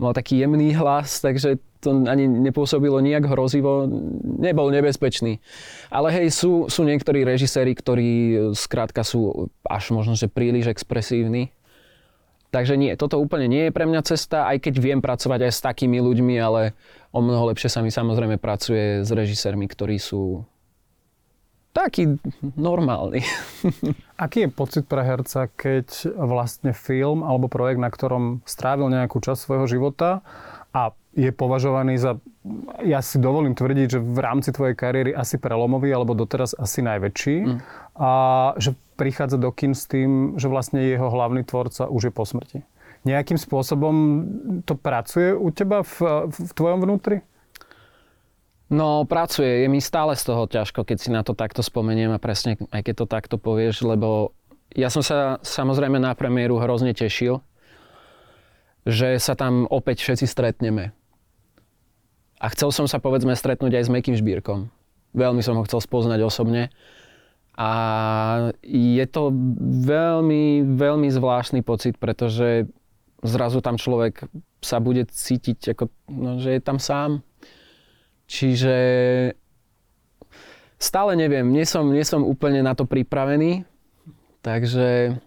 mal 0.00 0.10
taký 0.10 0.42
jemný 0.42 0.74
hlas, 0.74 1.22
takže 1.22 1.62
to 1.80 2.04
ani 2.06 2.28
nepôsobilo 2.28 3.00
nejak 3.00 3.24
hrozivo, 3.26 3.88
nebol 4.20 4.68
nebezpečný. 4.68 5.40
Ale 5.88 6.12
hej, 6.12 6.28
sú, 6.30 6.68
sú 6.68 6.84
niektorí 6.84 7.24
režiséri, 7.24 7.72
ktorí 7.72 8.10
e, 8.12 8.34
skrátka 8.52 9.00
sú 9.00 9.48
až 9.64 9.96
možno, 9.96 10.12
že 10.14 10.28
príliš 10.28 10.68
expresívni. 10.68 11.50
Takže 12.50 12.74
nie, 12.74 12.92
toto 12.98 13.16
úplne 13.22 13.46
nie 13.46 13.70
je 13.70 13.74
pre 13.74 13.86
mňa 13.86 14.02
cesta, 14.02 14.50
aj 14.50 14.66
keď 14.66 14.74
viem 14.82 15.00
pracovať 15.00 15.46
aj 15.46 15.52
s 15.54 15.60
takými 15.62 16.02
ľuďmi, 16.02 16.34
ale 16.42 16.74
o 17.14 17.22
mnoho 17.22 17.54
lepšie 17.54 17.70
sa 17.70 17.80
mi 17.80 17.94
samozrejme 17.94 18.42
pracuje 18.42 19.06
s 19.06 19.10
režisérmi, 19.14 19.70
ktorí 19.70 20.02
sú 20.02 20.42
taký 21.70 22.18
normálny. 22.58 23.22
Aký 24.24 24.46
je 24.46 24.50
pocit 24.50 24.84
pre 24.90 25.06
herca, 25.06 25.46
keď 25.46 26.10
vlastne 26.18 26.74
film 26.74 27.22
alebo 27.22 27.46
projekt, 27.46 27.78
na 27.78 27.90
ktorom 27.90 28.42
strávil 28.42 28.90
nejakú 28.90 29.22
časť 29.22 29.38
svojho 29.46 29.66
života 29.70 30.26
a 30.74 30.90
je 31.10 31.30
považovaný 31.34 31.98
za, 31.98 32.22
ja 32.86 33.02
si 33.02 33.18
dovolím 33.18 33.58
tvrdiť, 33.58 33.86
že 33.90 33.98
v 33.98 34.18
rámci 34.22 34.54
tvojej 34.54 34.78
kariéry 34.78 35.10
asi 35.10 35.42
prelomový, 35.42 35.90
alebo 35.90 36.14
doteraz 36.14 36.54
asi 36.54 36.86
najväčší. 36.86 37.36
Mm. 37.46 37.58
A 37.98 38.10
že 38.62 38.78
prichádza 38.94 39.36
do 39.40 39.50
kin 39.50 39.74
s 39.74 39.90
tým, 39.90 40.38
že 40.38 40.46
vlastne 40.46 40.78
jeho 40.78 41.10
hlavný 41.10 41.42
tvorca 41.42 41.90
už 41.90 42.10
je 42.10 42.12
po 42.14 42.22
smrti. 42.22 42.62
Nejakým 43.02 43.40
spôsobom 43.40 43.94
to 44.68 44.76
pracuje 44.76 45.32
u 45.34 45.48
teba 45.50 45.82
v, 45.82 46.28
v 46.30 46.52
tvojom 46.52 46.84
vnútri? 46.84 47.24
No, 48.70 49.02
pracuje. 49.02 49.66
Je 49.66 49.68
mi 49.72 49.82
stále 49.82 50.14
z 50.14 50.30
toho 50.30 50.46
ťažko, 50.46 50.86
keď 50.86 50.96
si 51.00 51.10
na 51.10 51.26
to 51.26 51.34
takto 51.34 51.64
spomeniem 51.64 52.14
a 52.14 52.22
presne 52.22 52.54
aj 52.70 52.86
keď 52.86 52.94
to 53.02 53.06
takto 53.10 53.36
povieš, 53.40 53.82
lebo 53.82 54.30
ja 54.78 54.86
som 54.92 55.02
sa 55.02 55.42
samozrejme 55.42 55.98
na 55.98 56.14
premiéru 56.14 56.62
hrozne 56.62 56.94
tešil 56.94 57.42
že 58.88 59.20
sa 59.20 59.36
tam 59.36 59.68
opäť 59.68 60.00
všetci 60.04 60.26
stretneme. 60.26 60.96
A 62.40 62.46
chcel 62.56 62.72
som 62.72 62.88
sa 62.88 62.96
povedzme 62.96 63.36
stretnúť 63.36 63.76
aj 63.76 63.84
s 63.84 63.92
Mekým 63.92 64.16
Žbírkom. 64.16 64.72
Veľmi 65.12 65.44
som 65.44 65.60
ho 65.60 65.66
chcel 65.68 65.84
spoznať 65.84 66.24
osobne. 66.24 66.72
A 67.60 67.70
je 68.64 69.04
to 69.04 69.28
veľmi, 69.84 70.64
veľmi 70.64 71.08
zvláštny 71.12 71.60
pocit, 71.60 72.00
pretože 72.00 72.64
zrazu 73.20 73.60
tam 73.60 73.76
človek 73.76 74.24
sa 74.64 74.80
bude 74.80 75.04
cítiť, 75.04 75.76
ako, 75.76 75.92
no, 76.08 76.40
že 76.40 76.56
je 76.56 76.60
tam 76.64 76.80
sám. 76.80 77.20
Čiže 78.24 78.76
stále 80.80 81.12
neviem, 81.20 81.44
nie 81.52 81.68
som, 81.68 81.84
nie 81.92 82.06
som 82.08 82.24
úplne 82.24 82.64
na 82.64 82.72
to 82.72 82.88
pripravený, 82.88 83.68
takže 84.40 85.20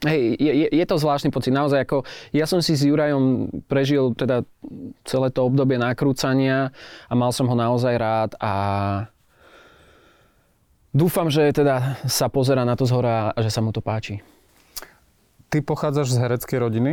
Hej, 0.00 0.40
je, 0.40 0.52
je, 0.64 0.68
je 0.72 0.84
to 0.88 0.96
zvláštny 0.96 1.28
pocit. 1.28 1.52
Naozaj 1.52 1.84
ako, 1.84 2.08
ja 2.32 2.48
som 2.48 2.64
si 2.64 2.72
s 2.72 2.88
Jurajom 2.88 3.52
prežil 3.68 4.16
teda 4.16 4.48
celé 5.04 5.28
to 5.28 5.44
obdobie 5.44 5.76
nakrúcania 5.76 6.72
a 7.04 7.12
mal 7.12 7.36
som 7.36 7.44
ho 7.44 7.52
naozaj 7.52 7.94
rád 8.00 8.30
a 8.40 8.52
dúfam, 10.96 11.28
že 11.28 11.52
teda 11.52 12.00
sa 12.08 12.32
pozera 12.32 12.64
na 12.64 12.80
to 12.80 12.88
z 12.88 12.96
hora 12.96 13.28
a 13.28 13.38
že 13.44 13.52
sa 13.52 13.60
mu 13.60 13.76
to 13.76 13.84
páči. 13.84 14.24
Ty 15.52 15.60
pochádzaš 15.60 16.16
z 16.16 16.20
hereckej 16.24 16.58
rodiny? 16.64 16.92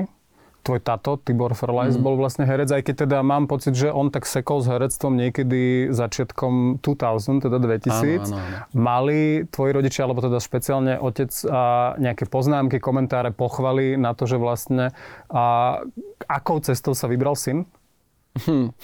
Tvoj 0.67 0.83
tato, 0.83 1.15
Tibor 1.15 1.55
Ferlajs, 1.55 1.95
mm. 1.95 2.03
bol 2.03 2.19
vlastne 2.19 2.43
herec, 2.43 2.67
aj 2.67 2.83
keď 2.83 2.95
teda 3.07 3.17
mám 3.24 3.47
pocit, 3.47 3.71
že 3.71 3.88
on 3.88 4.12
tak 4.12 4.27
sekol 4.27 4.59
s 4.59 4.67
herectvom 4.67 5.15
niekedy 5.15 5.88
začiatkom 5.95 6.83
2000, 6.83 7.47
teda 7.47 7.57
2000. 7.63 7.88
Áno, 7.88 8.03
áno, 8.03 8.36
áno. 8.36 8.57
Mali 8.75 9.47
tvoji 9.47 9.71
rodičia, 9.71 10.03
alebo 10.03 10.19
teda 10.19 10.43
špeciálne 10.43 11.00
otec 11.00 11.31
a 11.47 11.95
nejaké 11.95 12.27
poznámky, 12.27 12.83
komentáre, 12.83 13.31
pochvaly 13.31 13.95
na 13.95 14.12
to, 14.12 14.27
že 14.27 14.36
vlastne 14.36 14.91
a 15.31 15.79
akou 16.27 16.59
cestou 16.59 16.91
sa 16.91 17.07
vybral 17.07 17.39
syn? 17.39 17.63
Hm. 18.43 18.75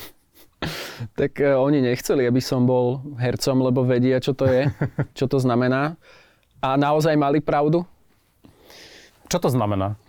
Tak 1.19 1.43
uh, 1.43 1.59
oni 1.59 1.83
nechceli, 1.83 2.23
aby 2.23 2.39
som 2.39 2.63
bol 2.63 3.03
hercom, 3.19 3.59
lebo 3.59 3.83
vedia, 3.83 4.23
čo 4.23 4.31
to 4.31 4.47
je, 4.47 4.71
čo 5.19 5.27
to 5.27 5.35
znamená. 5.35 5.99
A 6.63 6.79
naozaj 6.79 7.19
mali 7.19 7.43
pravdu. 7.43 7.83
Čo 9.27 9.43
to 9.43 9.49
znamená? 9.51 9.99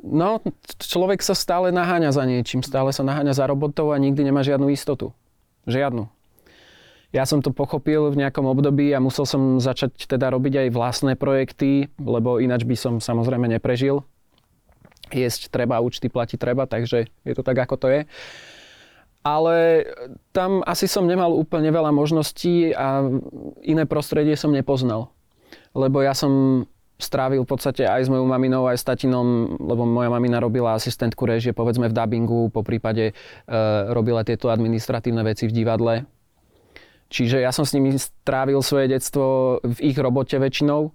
No, 0.00 0.40
človek 0.80 1.20
sa 1.20 1.36
stále 1.36 1.70
naháňa 1.70 2.10
za 2.14 2.24
niečím, 2.24 2.64
stále 2.64 2.90
sa 2.90 3.02
naháňa 3.02 3.34
za 3.36 3.44
robotou 3.48 3.90
a 3.92 4.00
nikdy 4.00 4.26
nemá 4.26 4.44
žiadnu 4.44 4.68
istotu. 4.72 5.12
Žiadnu. 5.64 6.08
Ja 7.14 7.22
som 7.30 7.38
to 7.38 7.54
pochopil 7.54 8.10
v 8.10 8.26
nejakom 8.26 8.42
období 8.42 8.90
a 8.90 8.98
musel 8.98 9.22
som 9.22 9.62
začať 9.62 10.10
teda 10.10 10.34
robiť 10.34 10.66
aj 10.66 10.68
vlastné 10.74 11.12
projekty, 11.14 11.86
lebo 12.02 12.42
ináč 12.42 12.66
by 12.66 12.74
som 12.74 12.94
samozrejme 12.98 13.46
neprežil. 13.46 14.02
Jesť 15.14 15.46
treba, 15.54 15.78
účty 15.78 16.10
platiť 16.10 16.38
treba, 16.42 16.66
takže 16.66 17.06
je 17.06 17.34
to 17.38 17.46
tak, 17.46 17.54
ako 17.54 17.78
to 17.78 17.86
je. 17.86 18.00
Ale 19.22 19.86
tam 20.34 20.66
asi 20.66 20.90
som 20.90 21.06
nemal 21.06 21.32
úplne 21.32 21.70
veľa 21.70 21.94
možností 21.94 22.74
a 22.74 23.06
iné 23.62 23.86
prostredie 23.86 24.34
som 24.34 24.50
nepoznal. 24.50 25.14
Lebo 25.70 26.02
ja 26.02 26.18
som 26.18 26.66
strávil 26.94 27.42
v 27.42 27.50
podstate 27.50 27.82
aj 27.84 28.06
s 28.06 28.12
mojou 28.12 28.26
maminou, 28.26 28.70
aj 28.70 28.78
s 28.78 28.86
tatinom, 28.86 29.58
lebo 29.58 29.82
moja 29.82 30.08
mamina 30.10 30.38
robila 30.38 30.78
asistentku 30.78 31.26
režie, 31.26 31.50
povedzme 31.50 31.90
v 31.90 31.96
dubbingu, 31.96 32.54
po 32.54 32.62
prípade 32.62 33.10
e, 33.10 33.12
robila 33.90 34.22
tieto 34.22 34.46
administratívne 34.50 35.26
veci 35.26 35.50
v 35.50 35.54
divadle. 35.54 35.94
Čiže 37.10 37.42
ja 37.42 37.50
som 37.50 37.66
s 37.66 37.74
nimi 37.74 37.94
strávil 37.98 38.58
svoje 38.62 38.90
detstvo 38.90 39.58
v 39.62 39.78
ich 39.82 39.98
robote 39.98 40.34
väčšinou. 40.38 40.90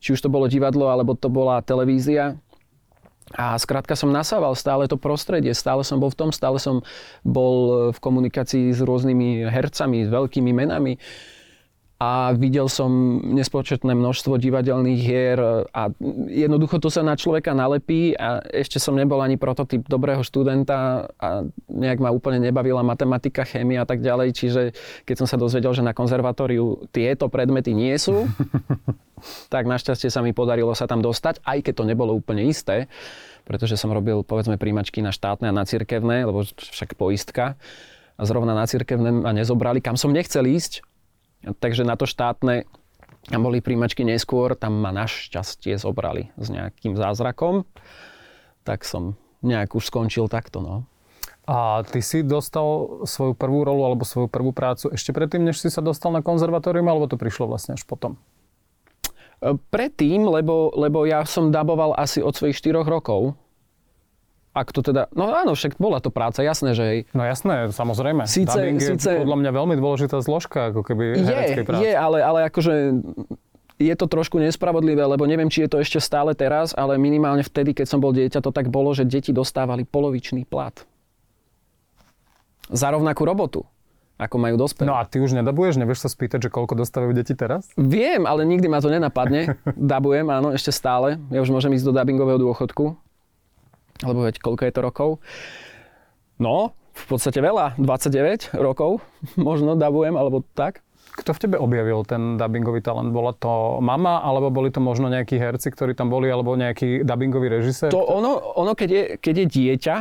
Či 0.00 0.16
už 0.16 0.20
to 0.22 0.32
bolo 0.32 0.46
divadlo, 0.46 0.88
alebo 0.88 1.18
to 1.18 1.26
bola 1.26 1.60
televízia. 1.60 2.38
A 3.30 3.54
skrátka 3.62 3.94
som 3.94 4.10
nasával 4.10 4.58
stále 4.58 4.90
to 4.90 4.98
prostredie, 4.98 5.54
stále 5.54 5.86
som 5.86 6.02
bol 6.02 6.10
v 6.10 6.18
tom, 6.18 6.30
stále 6.34 6.58
som 6.58 6.82
bol 7.22 7.90
v 7.94 7.98
komunikácii 8.02 8.74
s 8.74 8.82
rôznymi 8.82 9.46
hercami, 9.46 10.02
s 10.02 10.10
veľkými 10.10 10.50
menami 10.50 10.98
a 12.00 12.32
videl 12.32 12.64
som 12.72 13.20
nespočetné 13.20 13.92
množstvo 13.92 14.40
divadelných 14.40 15.00
hier 15.04 15.36
a 15.68 15.92
jednoducho 16.32 16.80
to 16.80 16.88
sa 16.88 17.04
na 17.04 17.12
človeka 17.12 17.52
nalepí 17.52 18.16
a 18.16 18.40
ešte 18.40 18.80
som 18.80 18.96
nebol 18.96 19.20
ani 19.20 19.36
prototyp 19.36 19.84
dobrého 19.84 20.24
študenta 20.24 21.12
a 21.20 21.44
nejak 21.68 22.00
ma 22.00 22.08
úplne 22.08 22.40
nebavila 22.40 22.80
matematika, 22.80 23.44
chémia 23.44 23.84
a 23.84 23.86
tak 23.86 24.00
ďalej, 24.00 24.32
čiže 24.32 24.62
keď 25.04 25.16
som 25.20 25.28
sa 25.28 25.36
dozvedel, 25.36 25.76
že 25.76 25.84
na 25.84 25.92
konzervatóriu 25.92 26.88
tieto 26.88 27.28
predmety 27.28 27.76
nie 27.76 27.92
sú, 28.00 28.24
tak 29.52 29.68
našťastie 29.68 30.08
sa 30.08 30.24
mi 30.24 30.32
podarilo 30.32 30.72
sa 30.72 30.88
tam 30.88 31.04
dostať, 31.04 31.44
aj 31.44 31.68
keď 31.68 31.74
to 31.76 31.84
nebolo 31.84 32.16
úplne 32.16 32.48
isté, 32.48 32.88
pretože 33.44 33.76
som 33.76 33.92
robil 33.92 34.24
povedzme 34.24 34.56
príjmačky 34.56 35.04
na 35.04 35.12
štátne 35.12 35.52
a 35.52 35.56
na 35.56 35.68
cirkevné, 35.68 36.24
lebo 36.24 36.48
však 36.48 36.96
poistka. 36.96 37.60
A 38.20 38.28
zrovna 38.28 38.52
na 38.52 38.68
cirkevné 38.68 39.12
ma 39.12 39.32
nezobrali, 39.32 39.80
kam 39.80 39.96
som 39.96 40.12
nechcel 40.12 40.44
ísť, 40.44 40.84
Takže 41.40 41.88
na 41.88 41.96
to 41.96 42.04
štátne 42.04 42.68
boli 43.28 43.60
príjmačky 43.60 44.04
neskôr, 44.04 44.56
tam 44.56 44.80
ma 44.80 44.92
našťastie 44.92 45.76
zobrali 45.76 46.32
s 46.36 46.48
nejakým 46.52 46.96
zázrakom. 46.96 47.64
Tak 48.64 48.84
som 48.84 49.16
nejak 49.40 49.76
už 49.76 49.88
skončil 49.88 50.28
takto, 50.28 50.60
no. 50.60 50.76
A 51.48 51.82
ty 51.82 52.04
si 52.04 52.22
dostal 52.22 53.02
svoju 53.08 53.34
prvú 53.34 53.64
rolu 53.64 53.82
alebo 53.82 54.04
svoju 54.06 54.28
prvú 54.30 54.52
prácu 54.52 54.92
ešte 54.92 55.10
predtým, 55.10 55.42
než 55.42 55.58
si 55.58 55.72
sa 55.72 55.82
dostal 55.82 56.12
na 56.12 56.22
konzervatórium, 56.22 56.86
alebo 56.86 57.10
to 57.10 57.18
prišlo 57.18 57.50
vlastne 57.50 57.74
až 57.74 57.82
potom? 57.88 58.20
Predtým, 59.72 60.28
lebo, 60.28 60.68
lebo 60.76 61.08
ja 61.08 61.24
som 61.24 61.48
daboval 61.48 61.96
asi 61.96 62.20
od 62.20 62.36
svojich 62.36 62.60
4 62.60 62.84
rokov 62.84 63.34
ak 64.50 64.74
to 64.74 64.82
teda, 64.82 65.06
no 65.14 65.30
áno, 65.30 65.54
však 65.54 65.78
bola 65.78 66.02
to 66.02 66.10
práca, 66.10 66.42
jasné, 66.42 66.74
že 66.74 66.82
hej. 66.82 66.98
No 67.14 67.22
jasné, 67.22 67.70
samozrejme. 67.70 68.26
Síce, 68.26 68.50
Dubbing 68.50 68.82
je 68.82 68.98
síce, 68.98 69.10
podľa 69.22 69.38
mňa 69.46 69.50
veľmi 69.54 69.74
dôležitá 69.78 70.18
zložka, 70.26 70.74
ako 70.74 70.82
keby 70.82 71.22
je, 71.22 71.62
práce. 71.62 71.82
Je, 71.86 71.92
ale, 71.94 72.18
ale 72.18 72.50
akože 72.50 72.74
je 73.78 73.94
to 73.94 74.06
trošku 74.10 74.42
nespravodlivé, 74.42 75.06
lebo 75.06 75.22
neviem, 75.24 75.46
či 75.46 75.64
je 75.64 75.70
to 75.70 75.78
ešte 75.78 76.02
stále 76.02 76.34
teraz, 76.34 76.74
ale 76.74 76.98
minimálne 76.98 77.46
vtedy, 77.46 77.78
keď 77.78 77.86
som 77.86 78.02
bol 78.02 78.10
dieťa, 78.10 78.42
to 78.42 78.50
tak 78.50 78.68
bolo, 78.74 78.90
že 78.90 79.06
deti 79.06 79.30
dostávali 79.30 79.86
polovičný 79.86 80.42
plat. 80.44 80.74
Za 82.70 82.90
rovnakú 82.90 83.22
robotu 83.22 83.62
ako 84.20 84.36
majú 84.36 84.60
dospelí. 84.60 84.84
No 84.84 85.00
a 85.00 85.08
ty 85.08 85.16
už 85.16 85.32
nedabuješ? 85.32 85.80
Nevieš 85.80 86.04
sa 86.04 86.12
spýtať, 86.12 86.44
že 86.44 86.50
koľko 86.52 86.76
dostávajú 86.76 87.16
deti 87.16 87.32
teraz? 87.32 87.72
Viem, 87.80 88.28
ale 88.28 88.44
nikdy 88.44 88.68
ma 88.68 88.84
to 88.84 88.92
nenapadne. 88.92 89.56
Dabujem, 89.80 90.28
áno, 90.28 90.52
ešte 90.52 90.76
stále. 90.76 91.16
Ja 91.32 91.40
už 91.40 91.48
môžem 91.48 91.72
ísť 91.72 91.88
do 91.88 91.96
dubbingového 91.96 92.36
dôchodku 92.36 93.00
lebo 94.04 94.24
veď 94.24 94.40
koľko 94.40 94.62
je 94.66 94.72
to 94.72 94.80
rokov. 94.80 95.10
No, 96.40 96.72
v 96.96 97.04
podstate 97.06 97.40
veľa, 97.40 97.76
29 97.78 98.56
rokov 98.56 99.04
možno 99.36 99.76
dabujem, 99.76 100.16
alebo 100.16 100.44
tak. 100.56 100.84
Kto 101.10 101.34
v 101.34 101.42
tebe 101.42 101.56
objavil 101.58 102.06
ten 102.06 102.38
dubbingový 102.38 102.86
talent? 102.86 103.10
Bola 103.10 103.34
to 103.34 103.82
mama, 103.82 104.22
alebo 104.22 104.48
boli 104.48 104.70
to 104.70 104.78
možno 104.78 105.10
nejakí 105.10 105.36
herci, 105.36 105.68
ktorí 105.74 105.92
tam 105.98 106.06
boli, 106.06 106.30
alebo 106.30 106.54
nejaký 106.54 107.02
dubbingový 107.02 107.50
režisér? 107.50 107.90
To 107.90 107.98
ono, 107.98 108.56
ono 108.56 108.72
keď, 108.78 108.88
je, 108.88 109.04
keď 109.18 109.34
je 109.34 109.46
dieťa, 109.50 109.96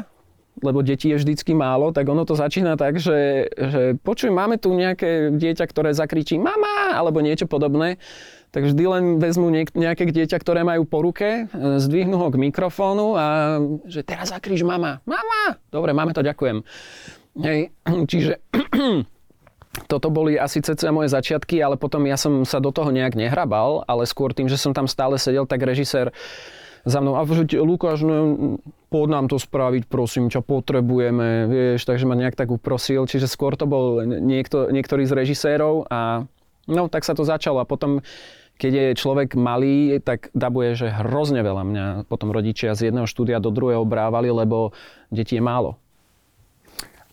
lebo 0.59 0.83
detí 0.83 1.09
je 1.09 1.19
vždycky 1.19 1.55
málo, 1.55 1.95
tak 1.95 2.05
ono 2.07 2.27
to 2.27 2.35
začína 2.35 2.75
tak, 2.75 2.99
že, 2.99 3.47
že 3.55 3.95
počuj, 3.99 4.29
máme 4.29 4.59
tu 4.59 4.75
nejaké 4.75 5.33
dieťa, 5.33 5.65
ktoré 5.65 5.95
zakričí 5.95 6.35
mama, 6.35 6.93
alebo 6.93 7.23
niečo 7.23 7.47
podobné 7.47 7.97
tak 8.49 8.65
vždy 8.65 8.83
len 8.89 9.03
vezmu 9.21 9.53
nejaké 9.53 10.09
dieťa, 10.09 10.37
ktoré 10.41 10.65
majú 10.65 10.85
po 10.89 11.05
ruke, 11.05 11.45
e, 11.45 11.77
zdvihnú 11.77 12.17
ho 12.17 12.27
k 12.33 12.41
mikrofónu 12.49 13.13
a 13.13 13.25
že 13.85 14.01
teraz 14.01 14.33
zakríž 14.33 14.65
mama. 14.65 15.05
Mama! 15.05 15.61
Dobre, 15.69 15.93
máme 15.93 16.17
to, 16.17 16.25
ďakujem. 16.25 16.65
Hej, 17.37 17.69
čiže 18.11 18.41
toto 19.91 20.09
boli 20.09 20.35
asi 20.35 20.65
cca 20.65 20.89
moje 20.89 21.13
začiatky, 21.13 21.61
ale 21.61 21.77
potom 21.77 22.01
ja 22.09 22.17
som 22.17 22.41
sa 22.41 22.57
do 22.57 22.73
toho 22.73 22.89
nejak 22.89 23.13
nehrabal, 23.13 23.85
ale 23.85 24.09
skôr 24.09 24.33
tým, 24.33 24.49
že 24.49 24.57
som 24.57 24.73
tam 24.73 24.89
stále 24.89 25.21
sedel, 25.21 25.45
tak 25.45 25.61
režisér 25.61 26.09
za 26.87 27.03
mnou, 27.03 27.19
a 27.19 27.27
že 27.27 27.59
Lukáš, 27.59 28.01
no, 28.01 28.57
poď 28.87 29.07
nám 29.11 29.25
to 29.27 29.37
spraviť, 29.37 29.85
prosím 29.91 30.31
ťa, 30.31 30.41
potrebujeme, 30.41 31.45
vieš, 31.51 31.83
takže 31.85 32.07
ma 32.07 32.15
nejak 32.15 32.39
tak 32.39 32.49
uprosil, 32.49 33.03
čiže 33.05 33.27
skôr 33.27 33.59
to 33.59 33.67
bol 33.67 34.01
niekto, 34.01 34.71
niektorý 34.71 35.03
z 35.03 35.13
režisérov 35.13 35.91
a 35.91 36.23
no, 36.71 36.87
tak 36.87 37.03
sa 37.03 37.13
to 37.13 37.27
začalo 37.27 37.59
a 37.59 37.67
potom 37.67 37.99
keď 38.59 38.71
je 38.75 38.87
človek 38.99 39.39
malý, 39.39 40.03
tak 40.03 40.27
dabuje, 40.35 40.75
že 40.75 40.91
hrozne 40.91 41.39
veľa 41.39 41.63
mňa 41.63 41.85
potom 42.11 42.35
rodičia 42.35 42.75
z 42.75 42.91
jedného 42.91 43.07
štúdia 43.07 43.39
do 43.39 43.55
druhého 43.55 43.87
brávali, 43.87 44.27
lebo 44.27 44.75
detí 45.07 45.39
je 45.39 45.43
málo. 45.43 45.79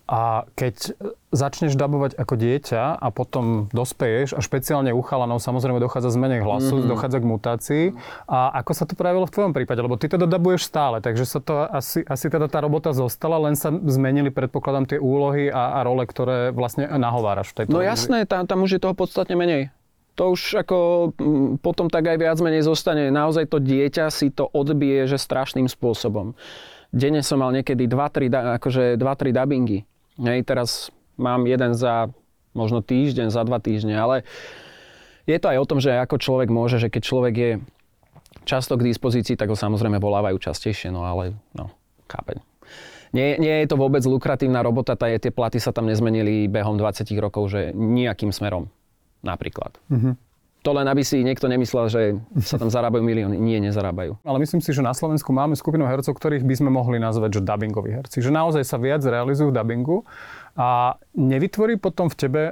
A 0.06 0.46
keď 0.54 0.94
začneš 1.34 1.74
dabovať 1.74 2.14
ako 2.14 2.34
dieťa 2.38 3.02
a 3.02 3.08
potom 3.10 3.66
dospeješ 3.74 4.38
a 4.38 4.40
špeciálne 4.42 4.94
u 4.94 5.02
chalanov 5.02 5.42
samozrejme 5.42 5.82
dochádza 5.82 6.14
zmene 6.14 6.46
hlasu, 6.46 6.78
mm-hmm. 6.78 6.90
dochádza 6.94 7.18
k 7.18 7.26
mutácii. 7.26 7.84
A 8.30 8.54
ako 8.62 8.70
sa 8.70 8.86
to 8.86 8.94
prejavilo 8.94 9.26
v 9.26 9.34
tvojom 9.34 9.52
prípade? 9.54 9.82
Lebo 9.82 9.98
ty 9.98 10.06
teda 10.06 10.30
dabuješ 10.30 10.70
stále, 10.70 11.02
takže 11.02 11.26
sa 11.26 11.42
to 11.42 11.66
asi, 11.66 12.06
asi 12.06 12.26
teda 12.30 12.46
tá 12.46 12.62
robota 12.62 12.94
zostala, 12.94 13.50
len 13.50 13.58
sa 13.58 13.74
zmenili 13.74 14.30
predpokladám 14.30 14.94
tie 14.94 14.98
úlohy 15.02 15.50
a, 15.50 15.82
a 15.82 15.86
role, 15.86 16.06
ktoré 16.06 16.54
vlastne 16.54 16.86
nahováraš 16.86 17.50
v 17.50 17.66
tejto 17.66 17.74
No 17.74 17.82
jasné, 17.82 18.30
tam, 18.30 18.46
tam 18.46 18.62
už 18.62 18.78
je 18.78 18.80
toho 18.86 18.94
podstatne 18.94 19.34
menej 19.34 19.74
to 20.16 20.32
už 20.32 20.64
ako 20.64 20.78
mm, 21.14 21.61
potom 21.61 21.92
tak 21.92 22.08
aj 22.08 22.16
viac 22.16 22.38
menej 22.40 22.64
zostane. 22.64 23.12
Naozaj 23.12 23.52
to 23.52 23.61
dieťa 23.61 24.08
si 24.08 24.32
to 24.32 24.49
odbije, 24.49 25.04
že 25.04 25.20
strašným 25.20 25.68
spôsobom. 25.68 26.32
denne 26.90 27.20
som 27.20 27.44
mal 27.44 27.52
niekedy 27.52 27.85
2-3 27.85 28.32
da- 28.32 28.56
akože 28.56 28.96
2-3 28.96 29.37
dubbingy. 29.37 29.85
Hej, 30.16 30.49
teraz 30.49 30.88
mám 31.20 31.44
jeden 31.44 31.76
za 31.76 32.08
možno 32.56 32.80
týždeň, 32.80 33.28
za 33.28 33.44
dva 33.44 33.61
týždne, 33.61 33.92
ale 33.92 34.25
je 35.28 35.37
to 35.37 35.52
aj 35.52 35.61
o 35.61 35.68
tom, 35.68 35.78
že 35.85 35.92
ako 35.92 36.16
človek 36.16 36.49
môže, 36.49 36.80
že 36.80 36.88
keď 36.88 37.02
človek 37.04 37.35
je 37.37 37.52
často 38.49 38.80
k 38.80 38.88
dispozícii, 38.88 39.37
tak 39.37 39.52
ho 39.52 39.58
samozrejme 39.58 40.00
volávajú 40.00 40.40
častejšie, 40.40 40.88
no 40.88 41.04
ale 41.04 41.37
no, 41.52 41.68
chápeň. 42.08 42.40
Nie, 43.12 43.37
nie 43.37 43.61
je 43.61 43.68
to 43.68 43.76
vôbec 43.76 44.00
lukratívna 44.08 44.64
robota, 44.64 44.96
tá, 44.96 45.12
tie 45.12 45.32
platy 45.32 45.61
sa 45.61 45.76
tam 45.76 45.85
nezmenili 45.85 46.49
behom 46.49 46.80
20 46.80 47.04
rokov, 47.20 47.52
že 47.52 47.76
nejakým 47.76 48.32
smerom 48.32 48.73
napríklad. 49.26 49.75
Mm-hmm. 49.90 50.14
To 50.66 50.75
len 50.75 50.90
aby 50.90 51.06
si 51.06 51.23
niekto 51.23 51.47
nemyslel, 51.47 51.87
že 51.87 52.02
sa 52.42 52.59
tam 52.59 52.66
zarábajú 52.66 52.99
milióny. 52.99 53.38
Nie, 53.38 53.62
nezarábajú. 53.62 54.18
Ale 54.26 54.42
myslím 54.42 54.59
si, 54.59 54.75
že 54.75 54.83
na 54.83 54.90
Slovensku 54.90 55.30
máme 55.30 55.54
skupinu 55.54 55.87
hercov, 55.87 56.18
ktorých 56.18 56.42
by 56.42 56.54
sme 56.59 56.71
mohli 56.75 56.99
nazvať, 56.99 57.38
že 57.38 57.47
dubbingoví 57.47 57.95
herci. 57.95 58.18
Že 58.18 58.35
naozaj 58.35 58.66
sa 58.66 58.75
viac 58.75 58.99
realizujú 59.06 59.54
v 59.54 59.56
dubbingu 59.62 60.02
a 60.59 60.99
nevytvorí 61.14 61.78
potom 61.78 62.11
v 62.11 62.18
tebe 62.18 62.42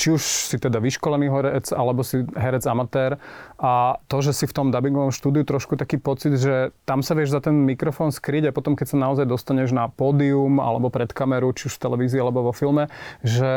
či 0.00 0.16
už 0.16 0.22
si 0.24 0.56
teda 0.56 0.80
vyškolený 0.80 1.28
herec, 1.28 1.76
alebo 1.76 2.00
si 2.00 2.24
herec 2.32 2.64
amatér 2.64 3.20
a 3.60 4.00
to, 4.08 4.24
že 4.24 4.32
si 4.32 4.48
v 4.48 4.56
tom 4.56 4.72
dubbingovom 4.72 5.12
štúdiu 5.12 5.44
trošku 5.44 5.76
taký 5.76 6.00
pocit, 6.00 6.40
že 6.40 6.72
tam 6.88 7.04
sa 7.04 7.12
vieš 7.12 7.36
za 7.36 7.44
ten 7.44 7.68
mikrofón 7.68 8.08
skryť 8.08 8.48
a 8.48 8.56
potom 8.56 8.80
keď 8.80 8.96
sa 8.96 8.96
naozaj 8.96 9.28
dostaneš 9.28 9.76
na 9.76 9.92
pódium 9.92 10.56
alebo 10.56 10.88
pred 10.88 11.12
kameru, 11.12 11.52
či 11.52 11.68
už 11.68 11.76
v 11.76 11.82
televízii 11.84 12.16
alebo 12.16 12.48
vo 12.48 12.56
filme, 12.56 12.88
že 13.20 13.52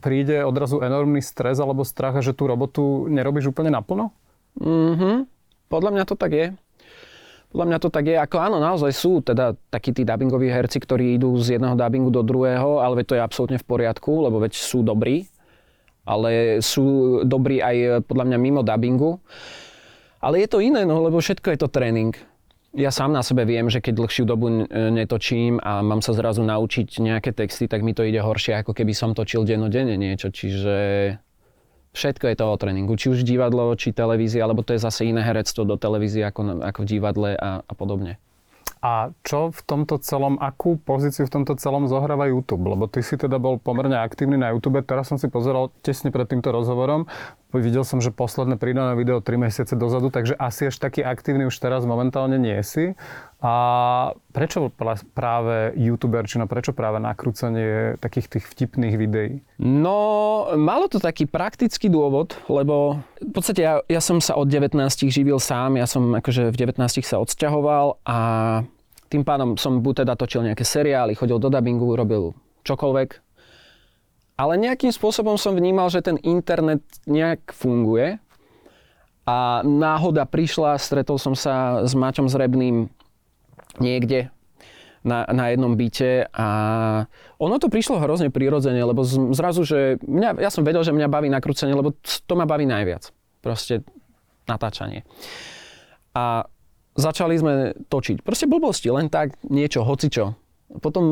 príde 0.00 0.40
odrazu 0.48 0.80
enormný 0.80 1.20
stres 1.20 1.60
alebo 1.60 1.84
strach 1.84 2.16
a 2.16 2.24
že 2.24 2.32
tú 2.32 2.48
robotu 2.48 3.04
nerobíš 3.12 3.52
úplne 3.52 3.68
naplno? 3.68 4.16
Mhm. 4.56 5.28
Podľa 5.68 5.90
mňa 5.92 6.04
to 6.08 6.16
tak 6.16 6.32
je. 6.32 6.46
Podľa 7.52 7.66
mňa 7.68 7.78
to 7.84 7.88
tak 7.92 8.04
je. 8.08 8.16
Ako 8.16 8.36
áno, 8.40 8.56
naozaj 8.62 8.92
sú 8.96 9.20
teda 9.20 9.52
takí 9.68 9.92
tí 9.92 10.08
dubbingoví 10.08 10.48
herci, 10.48 10.80
ktorí 10.80 11.20
idú 11.20 11.36
z 11.36 11.60
jedného 11.60 11.76
dubbingu 11.76 12.08
do 12.08 12.24
druhého, 12.24 12.80
ale 12.80 13.04
to 13.04 13.12
je 13.12 13.20
absolútne 13.20 13.60
v 13.60 13.66
poriadku, 13.68 14.24
lebo 14.24 14.40
veď 14.40 14.56
sú 14.56 14.80
dobrí 14.80 15.28
ale 16.06 16.62
sú 16.62 17.20
dobrí 17.26 17.58
aj 17.58 18.06
podľa 18.06 18.24
mňa 18.30 18.38
mimo 18.38 18.62
dubbingu. 18.62 19.18
Ale 20.22 20.40
je 20.40 20.48
to 20.48 20.62
iné, 20.62 20.86
no 20.86 21.02
lebo 21.04 21.18
všetko 21.20 21.52
je 21.52 21.58
to 21.60 21.68
tréning. 21.68 22.14
Ja 22.76 22.92
sám 22.92 23.12
na 23.12 23.24
sebe 23.24 23.48
viem, 23.48 23.72
že 23.72 23.80
keď 23.80 24.04
dlhšiu 24.04 24.24
dobu 24.28 24.68
netočím 24.68 25.56
a 25.64 25.80
mám 25.80 26.04
sa 26.04 26.12
zrazu 26.12 26.44
naučiť 26.44 27.00
nejaké 27.00 27.32
texty, 27.32 27.68
tak 27.68 27.80
mi 27.80 27.96
to 27.96 28.04
ide 28.04 28.20
horšie, 28.20 28.60
ako 28.60 28.76
keby 28.76 28.92
som 28.92 29.16
točil 29.16 29.48
dennodenne 29.48 29.96
niečo. 29.96 30.28
Čiže 30.28 30.76
všetko 31.96 32.24
je 32.28 32.36
to 32.36 32.44
o 32.44 32.56
tréningu. 32.60 32.92
Či 33.00 33.16
už 33.16 33.24
divadlo, 33.24 33.72
či 33.80 33.96
televízia, 33.96 34.44
alebo 34.44 34.60
to 34.60 34.76
je 34.76 34.84
zase 34.84 35.08
iné 35.08 35.24
herectvo 35.24 35.64
do 35.64 35.80
televízie 35.80 36.28
ako, 36.28 36.60
ako 36.60 36.78
v 36.84 36.86
divadle 36.86 37.30
a, 37.32 37.64
a 37.64 37.72
podobne. 37.72 38.20
A 38.86 39.10
čo 39.26 39.50
v 39.50 39.60
tomto 39.66 39.98
celom, 39.98 40.38
akú 40.38 40.78
pozíciu 40.78 41.26
v 41.26 41.42
tomto 41.42 41.58
celom 41.58 41.90
zohráva 41.90 42.30
YouTube? 42.30 42.70
Lebo 42.70 42.86
ty 42.86 43.02
si 43.02 43.18
teda 43.18 43.42
bol 43.42 43.58
pomerne 43.58 43.98
aktívny 43.98 44.38
na 44.38 44.54
YouTube. 44.54 44.78
Teraz 44.86 45.10
som 45.10 45.18
si 45.18 45.26
pozeral 45.26 45.74
tesne 45.82 46.14
pred 46.14 46.30
týmto 46.30 46.54
rozhovorom. 46.54 47.10
Videl 47.50 47.82
som, 47.82 47.98
že 47.98 48.14
posledné 48.14 48.60
pridané 48.62 48.94
video 48.94 49.18
3 49.18 49.42
mesiace 49.42 49.74
dozadu, 49.74 50.14
takže 50.14 50.38
asi 50.38 50.70
až 50.70 50.78
taký 50.78 51.02
aktívny 51.02 51.50
už 51.50 51.58
teraz 51.58 51.82
momentálne 51.82 52.38
nie 52.38 52.62
si. 52.62 52.94
A 53.42 53.54
prečo 54.30 54.70
práve 55.16 55.74
YouTuberčina, 55.74 56.46
prečo 56.46 56.70
práve 56.70 57.02
nakrúcanie 57.02 57.98
takých 57.98 58.38
tých 58.38 58.44
vtipných 58.46 58.94
videí? 58.94 59.32
No, 59.58 59.98
malo 60.54 60.86
to 60.86 61.02
taký 61.02 61.26
praktický 61.26 61.90
dôvod, 61.90 62.38
lebo 62.46 63.02
v 63.18 63.32
podstate 63.34 63.66
ja, 63.66 63.74
ja 63.90 63.98
som 64.04 64.22
sa 64.22 64.38
od 64.38 64.46
19 64.46 64.78
živil 65.10 65.42
sám, 65.42 65.74
ja 65.74 65.90
som 65.90 66.12
akože 66.12 66.54
v 66.54 66.56
19 66.70 66.78
sa 67.02 67.18
odsťahoval 67.18 68.04
a 68.04 68.18
tým 69.06 69.22
pádom 69.22 69.54
som 69.54 69.78
buď 69.80 70.04
teda 70.04 70.14
točil 70.18 70.42
nejaké 70.42 70.66
seriály, 70.66 71.14
chodil 71.14 71.38
do 71.38 71.48
dubbingu, 71.48 71.94
robil 71.94 72.34
čokoľvek. 72.66 73.22
Ale 74.36 74.60
nejakým 74.60 74.92
spôsobom 74.92 75.40
som 75.40 75.56
vnímal, 75.56 75.88
že 75.88 76.04
ten 76.04 76.20
internet 76.20 76.84
nejak 77.08 77.56
funguje. 77.56 78.20
A 79.26 79.64
náhoda 79.64 80.28
prišla, 80.28 80.78
stretol 80.78 81.18
som 81.18 81.34
sa 81.34 81.82
s 81.82 81.96
Maťom 81.96 82.30
Zrebným 82.30 82.86
niekde 83.82 84.30
na, 85.06 85.26
na 85.30 85.54
jednom 85.54 85.74
byte 85.78 86.26
a 86.34 86.48
ono 87.38 87.56
to 87.62 87.70
prišlo 87.70 88.02
hrozne 88.02 88.30
prirodzene, 88.30 88.82
lebo 88.82 89.06
zrazu, 89.34 89.62
že 89.62 90.02
mňa, 90.02 90.42
ja 90.42 90.50
som 90.50 90.66
vedel, 90.66 90.82
že 90.82 90.90
mňa 90.90 91.06
baví 91.06 91.30
nakrúcanie, 91.30 91.78
lebo 91.78 91.94
to 92.02 92.34
ma 92.34 92.42
baví 92.42 92.66
najviac. 92.66 93.14
Proste 93.38 93.86
natáčanie. 94.50 95.06
A 96.14 96.50
začali 96.96 97.34
sme 97.36 97.54
točiť. 97.86 98.24
Proste 98.24 98.48
blbosti, 98.50 98.88
len 98.90 99.12
tak 99.12 99.36
niečo, 99.46 99.84
hocičo. 99.84 100.34
Potom 100.66 101.04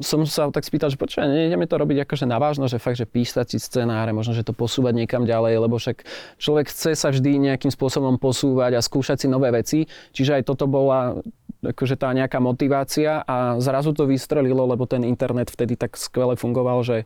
som 0.00 0.24
sa 0.24 0.48
tak 0.48 0.64
spýtal, 0.64 0.88
že 0.88 0.96
počúvaj, 0.96 1.28
nejdeme 1.28 1.68
to 1.68 1.76
robiť 1.76 2.08
akože 2.08 2.24
navážno, 2.24 2.64
že 2.64 2.80
fakt, 2.80 2.96
že 2.96 3.04
písať 3.04 3.52
si 3.52 3.58
scenáre, 3.60 4.16
možno, 4.16 4.32
že 4.32 4.40
to 4.40 4.56
posúvať 4.56 4.96
niekam 4.96 5.28
ďalej, 5.28 5.60
lebo 5.60 5.76
však 5.76 6.08
človek 6.40 6.72
chce 6.72 6.96
sa 6.96 7.12
vždy 7.12 7.36
nejakým 7.52 7.68
spôsobom 7.68 8.16
posúvať 8.16 8.80
a 8.80 8.80
skúšať 8.80 9.20
si 9.20 9.26
nové 9.28 9.52
veci. 9.52 9.84
Čiže 10.16 10.40
aj 10.40 10.42
toto 10.48 10.64
bola 10.64 11.20
akože 11.60 12.00
tá 12.00 12.08
nejaká 12.16 12.40
motivácia 12.40 13.20
a 13.20 13.60
zrazu 13.60 13.92
to 13.92 14.08
vystrelilo, 14.08 14.64
lebo 14.64 14.88
ten 14.88 15.04
internet 15.04 15.52
vtedy 15.52 15.76
tak 15.76 16.00
skvele 16.00 16.32
fungoval, 16.40 16.80
že 16.80 17.04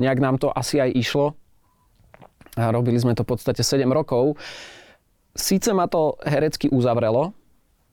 nejak 0.00 0.24
nám 0.24 0.40
to 0.40 0.48
asi 0.48 0.80
aj 0.80 0.90
išlo. 0.96 1.26
A 2.56 2.72
robili 2.72 2.96
sme 2.96 3.12
to 3.12 3.28
v 3.28 3.36
podstate 3.36 3.60
7 3.60 3.84
rokov. 3.92 4.40
Síce 5.36 5.70
ma 5.76 5.86
to 5.86 6.16
herecky 6.24 6.72
uzavrelo, 6.72 7.36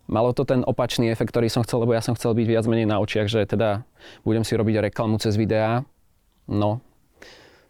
malo 0.07 0.31
to 0.31 0.43
ten 0.43 0.63
opačný 0.63 1.11
efekt, 1.11 1.31
ktorý 1.31 1.47
som 1.47 1.63
chcel, 1.63 1.83
lebo 1.83 1.95
ja 1.95 2.03
som 2.03 2.15
chcel 2.15 2.35
byť 2.35 2.47
viac 2.47 2.65
menej 2.67 2.87
na 2.87 2.99
očiach, 2.99 3.27
že 3.27 3.43
teda 3.47 3.83
budem 4.23 4.43
si 4.43 4.55
robiť 4.55 4.91
reklamu 4.91 5.19
cez 5.19 5.35
videá. 5.35 5.83
No, 6.47 6.83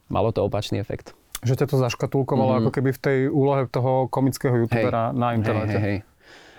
malo 0.10 0.34
to 0.34 0.46
opačný 0.46 0.82
efekt. 0.82 1.14
Že 1.44 1.66
ťa 1.66 1.68
to 1.70 1.78
zaškatulkovalo 1.84 2.58
mm-hmm. 2.58 2.66
ako 2.66 2.72
keby 2.72 2.90
v 2.96 3.00
tej 3.02 3.18
úlohe 3.30 3.68
toho 3.68 4.08
komického 4.08 4.56
youtubera 4.66 5.12
hej. 5.12 5.18
na 5.20 5.28
internete. 5.36 5.78
Hej, 5.78 5.84
hej, 5.84 5.98
hej. 6.02 6.12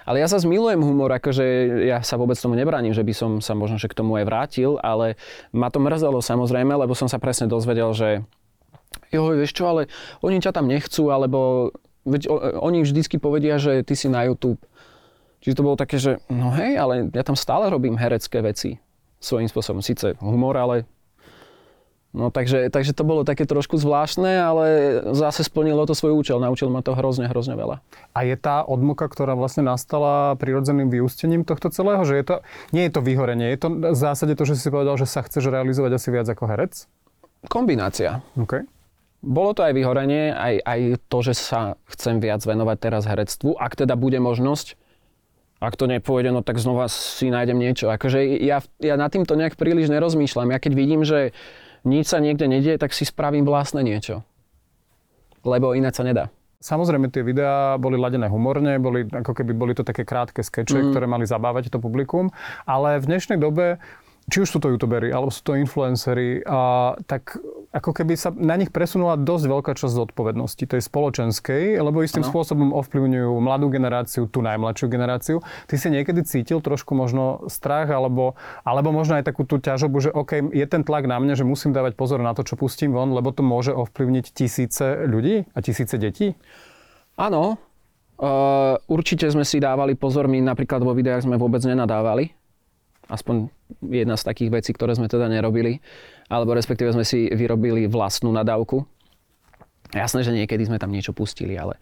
Ale 0.04 0.20
ja 0.20 0.28
sa 0.28 0.36
zmilujem 0.36 0.84
humor, 0.84 1.08
akože 1.16 1.44
ja 1.88 2.04
sa 2.04 2.20
vôbec 2.20 2.36
tomu 2.36 2.60
nebránim, 2.60 2.92
že 2.92 3.00
by 3.00 3.14
som 3.16 3.30
sa 3.40 3.56
možno 3.56 3.80
že 3.80 3.88
k 3.88 3.96
tomu 3.96 4.20
aj 4.20 4.28
vrátil, 4.28 4.76
ale 4.84 5.16
ma 5.48 5.72
to 5.72 5.80
mrzelo 5.80 6.20
samozrejme, 6.20 6.76
lebo 6.76 6.92
som 6.92 7.08
sa 7.08 7.16
presne 7.16 7.48
dozvedel, 7.48 7.88
že 7.96 8.20
jo, 9.08 9.32
vieš 9.32 9.56
čo, 9.56 9.64
ale 9.64 9.88
oni 10.20 10.44
ťa 10.44 10.52
tam 10.52 10.68
nechcú, 10.68 11.08
alebo 11.08 11.72
Veď 12.04 12.28
oni 12.60 12.84
vždycky 12.84 13.16
povedia, 13.16 13.56
že 13.56 13.80
ty 13.80 13.96
si 13.96 14.12
na 14.12 14.28
YouTube. 14.28 14.60
Čiže 15.40 15.60
to 15.60 15.66
bolo 15.66 15.76
také, 15.76 16.00
že 16.00 16.20
no 16.32 16.52
hej, 16.56 16.76
ale 16.80 17.12
ja 17.12 17.24
tam 17.24 17.36
stále 17.36 17.68
robím 17.68 18.00
herecké 18.00 18.40
veci 18.40 18.80
svojím 19.20 19.48
spôsobom. 19.48 19.84
Sice 19.84 20.16
humor, 20.20 20.56
ale 20.56 20.88
No 22.14 22.30
takže, 22.30 22.70
takže 22.70 22.94
to 22.94 23.02
bolo 23.02 23.26
také 23.26 23.42
trošku 23.42 23.74
zvláštne, 23.74 24.38
ale 24.38 24.66
zase 25.18 25.42
splnilo 25.42 25.82
to 25.82 25.98
svoj 25.98 26.14
účel. 26.14 26.38
Naučil 26.38 26.70
ma 26.70 26.78
to 26.78 26.94
hrozne, 26.94 27.26
hrozne 27.26 27.58
veľa. 27.58 27.82
A 28.14 28.22
je 28.22 28.38
tá 28.38 28.62
odmoka, 28.62 29.10
ktorá 29.10 29.34
vlastne 29.34 29.66
nastala 29.66 30.38
prirodzeným 30.38 30.94
vyústením 30.94 31.42
tohto 31.42 31.74
celého? 31.74 32.06
Že 32.06 32.14
je 32.14 32.24
to, 32.24 32.36
nie 32.70 32.86
je 32.86 32.92
to 32.94 33.02
vyhorenie, 33.02 33.50
je 33.50 33.58
to 33.58 33.68
v 33.90 33.98
zásade 33.98 34.38
to, 34.38 34.46
že 34.46 34.54
si 34.62 34.70
povedal, 34.70 34.94
že 34.94 35.10
sa 35.10 35.26
chceš 35.26 35.50
realizovať 35.50 35.98
asi 35.98 36.08
viac 36.14 36.30
ako 36.30 36.46
herec? 36.46 36.86
Kombinácia. 37.50 38.22
Okay. 38.38 38.62
Bolo 39.24 39.56
to 39.56 39.64
aj 39.64 39.72
vyhorenie, 39.72 40.30
aj, 40.36 40.54
aj 40.60 40.80
to, 41.08 41.18
že 41.24 41.34
sa 41.34 41.80
chcem 41.88 42.20
viac 42.20 42.44
venovať 42.44 42.76
teraz 42.76 43.08
herectvu. 43.08 43.56
Ak 43.56 43.72
teda 43.72 43.96
bude 43.96 44.20
možnosť, 44.20 44.76
ak 45.64 45.80
to 45.80 45.88
nepôjde, 45.88 46.28
no 46.28 46.44
tak 46.44 46.60
znova 46.60 46.92
si 46.92 47.32
nájdem 47.32 47.56
niečo. 47.56 47.88
Akože 47.88 48.20
ja, 48.44 48.60
ja 48.84 48.94
nad 49.00 49.08
týmto 49.08 49.32
nejak 49.32 49.56
príliš 49.56 49.88
nerozmýšľam. 49.88 50.52
Ja 50.52 50.60
keď 50.60 50.72
vidím, 50.76 51.08
že 51.08 51.32
nič 51.88 52.12
sa 52.12 52.20
niekde 52.20 52.44
nedie, 52.44 52.76
tak 52.76 52.92
si 52.92 53.08
spravím 53.08 53.48
vlastné 53.48 53.80
niečo. 53.80 54.20
Lebo 55.44 55.72
iné 55.72 55.88
sa 55.92 56.04
nedá. 56.04 56.28
Samozrejme, 56.64 57.12
tie 57.12 57.20
videá 57.20 57.76
boli 57.76 58.00
ladené 58.00 58.24
humorne, 58.32 58.80
boli, 58.80 59.04
ako 59.04 59.36
keby 59.36 59.52
boli 59.52 59.72
to 59.76 59.84
také 59.84 60.08
krátke 60.08 60.40
skeče, 60.40 60.80
mm. 60.80 60.88
ktoré 60.96 61.04
mali 61.04 61.28
zabávať 61.28 61.68
to 61.68 61.76
publikum, 61.76 62.32
ale 62.64 62.96
v 63.00 63.08
dnešnej 63.12 63.36
dobe 63.36 63.76
či 64.32 64.40
už 64.40 64.56
sú 64.56 64.58
to 64.60 64.72
youtuberi, 64.72 65.12
alebo 65.12 65.28
sú 65.28 65.44
to 65.44 65.52
influenceri, 65.52 66.40
a, 66.48 66.96
tak 67.04 67.36
ako 67.74 67.90
keby 67.90 68.14
sa 68.14 68.30
na 68.30 68.54
nich 68.54 68.70
presunula 68.70 69.18
dosť 69.18 69.44
veľká 69.50 69.72
časť 69.74 69.90
zodpovednosti, 69.90 70.62
tej 70.62 70.78
spoločenskej, 70.78 71.82
lebo 71.82 72.06
istým 72.06 72.22
ano. 72.22 72.30
spôsobom 72.30 72.70
ovplyvňujú 72.70 73.34
mladú 73.42 73.66
generáciu, 73.66 74.30
tú 74.30 74.46
najmladšiu 74.46 74.86
generáciu. 74.86 75.36
Ty 75.66 75.74
si 75.74 75.90
niekedy 75.90 76.22
cítil 76.22 76.62
trošku 76.62 76.94
možno 76.94 77.50
strach, 77.50 77.90
alebo, 77.90 78.38
alebo 78.62 78.94
možno 78.94 79.18
aj 79.18 79.26
takú 79.26 79.42
tú 79.42 79.58
ťažobu, 79.58 79.96
že 79.98 80.14
OK, 80.14 80.54
je 80.54 80.66
ten 80.70 80.86
tlak 80.86 81.10
na 81.10 81.18
mne, 81.18 81.34
že 81.34 81.42
musím 81.42 81.74
dávať 81.74 81.98
pozor 81.98 82.22
na 82.22 82.30
to, 82.30 82.46
čo 82.46 82.54
pustím 82.54 82.94
von, 82.94 83.10
lebo 83.10 83.34
to 83.34 83.42
môže 83.42 83.74
ovplyvniť 83.74 84.30
tisíce 84.30 85.02
ľudí 85.10 85.50
a 85.50 85.58
tisíce 85.58 85.98
detí? 85.98 86.38
Áno, 87.18 87.58
uh, 88.22 88.78
určite 88.86 89.26
sme 89.34 89.42
si 89.42 89.58
dávali 89.58 89.98
pozor, 89.98 90.30
my 90.30 90.38
napríklad 90.38 90.78
vo 90.86 90.94
videách 90.94 91.26
sme 91.26 91.34
vôbec 91.34 91.62
nenadávali, 91.66 92.30
aspoň 93.08 93.52
jedna 93.84 94.16
z 94.16 94.26
takých 94.26 94.50
vecí, 94.50 94.70
ktoré 94.72 94.96
sme 94.96 95.10
teda 95.10 95.28
nerobili, 95.28 95.80
alebo 96.32 96.56
respektíve 96.56 96.92
sme 96.94 97.04
si 97.04 97.28
vyrobili 97.28 97.84
vlastnú 97.88 98.32
nadávku. 98.32 98.84
Jasné, 99.92 100.26
že 100.26 100.34
niekedy 100.34 100.66
sme 100.66 100.80
tam 100.80 100.90
niečo 100.90 101.14
pustili, 101.14 101.54
ale, 101.54 101.78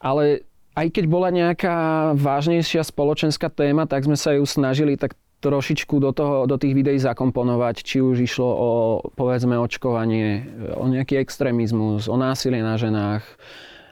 ale 0.00 0.46
aj 0.78 0.86
keď 0.94 1.04
bola 1.10 1.28
nejaká 1.28 1.76
vážnejšia 2.16 2.86
spoločenská 2.86 3.50
téma, 3.50 3.84
tak 3.84 4.06
sme 4.06 4.16
sa 4.16 4.32
ju 4.38 4.46
snažili 4.46 4.96
tak 4.96 5.18
trošičku 5.40 5.96
do, 6.00 6.12
toho, 6.12 6.44
do 6.44 6.56
tých 6.60 6.76
videí 6.76 7.00
zakomponovať, 7.00 7.76
či 7.80 8.04
už 8.04 8.20
išlo 8.20 8.48
o, 8.48 8.70
povedzme, 9.16 9.56
očkovanie, 9.56 10.44
o 10.76 10.84
nejaký 10.84 11.16
extrémizmus, 11.16 12.12
o 12.12 12.16
násilie 12.20 12.60
na 12.60 12.76
ženách 12.76 13.24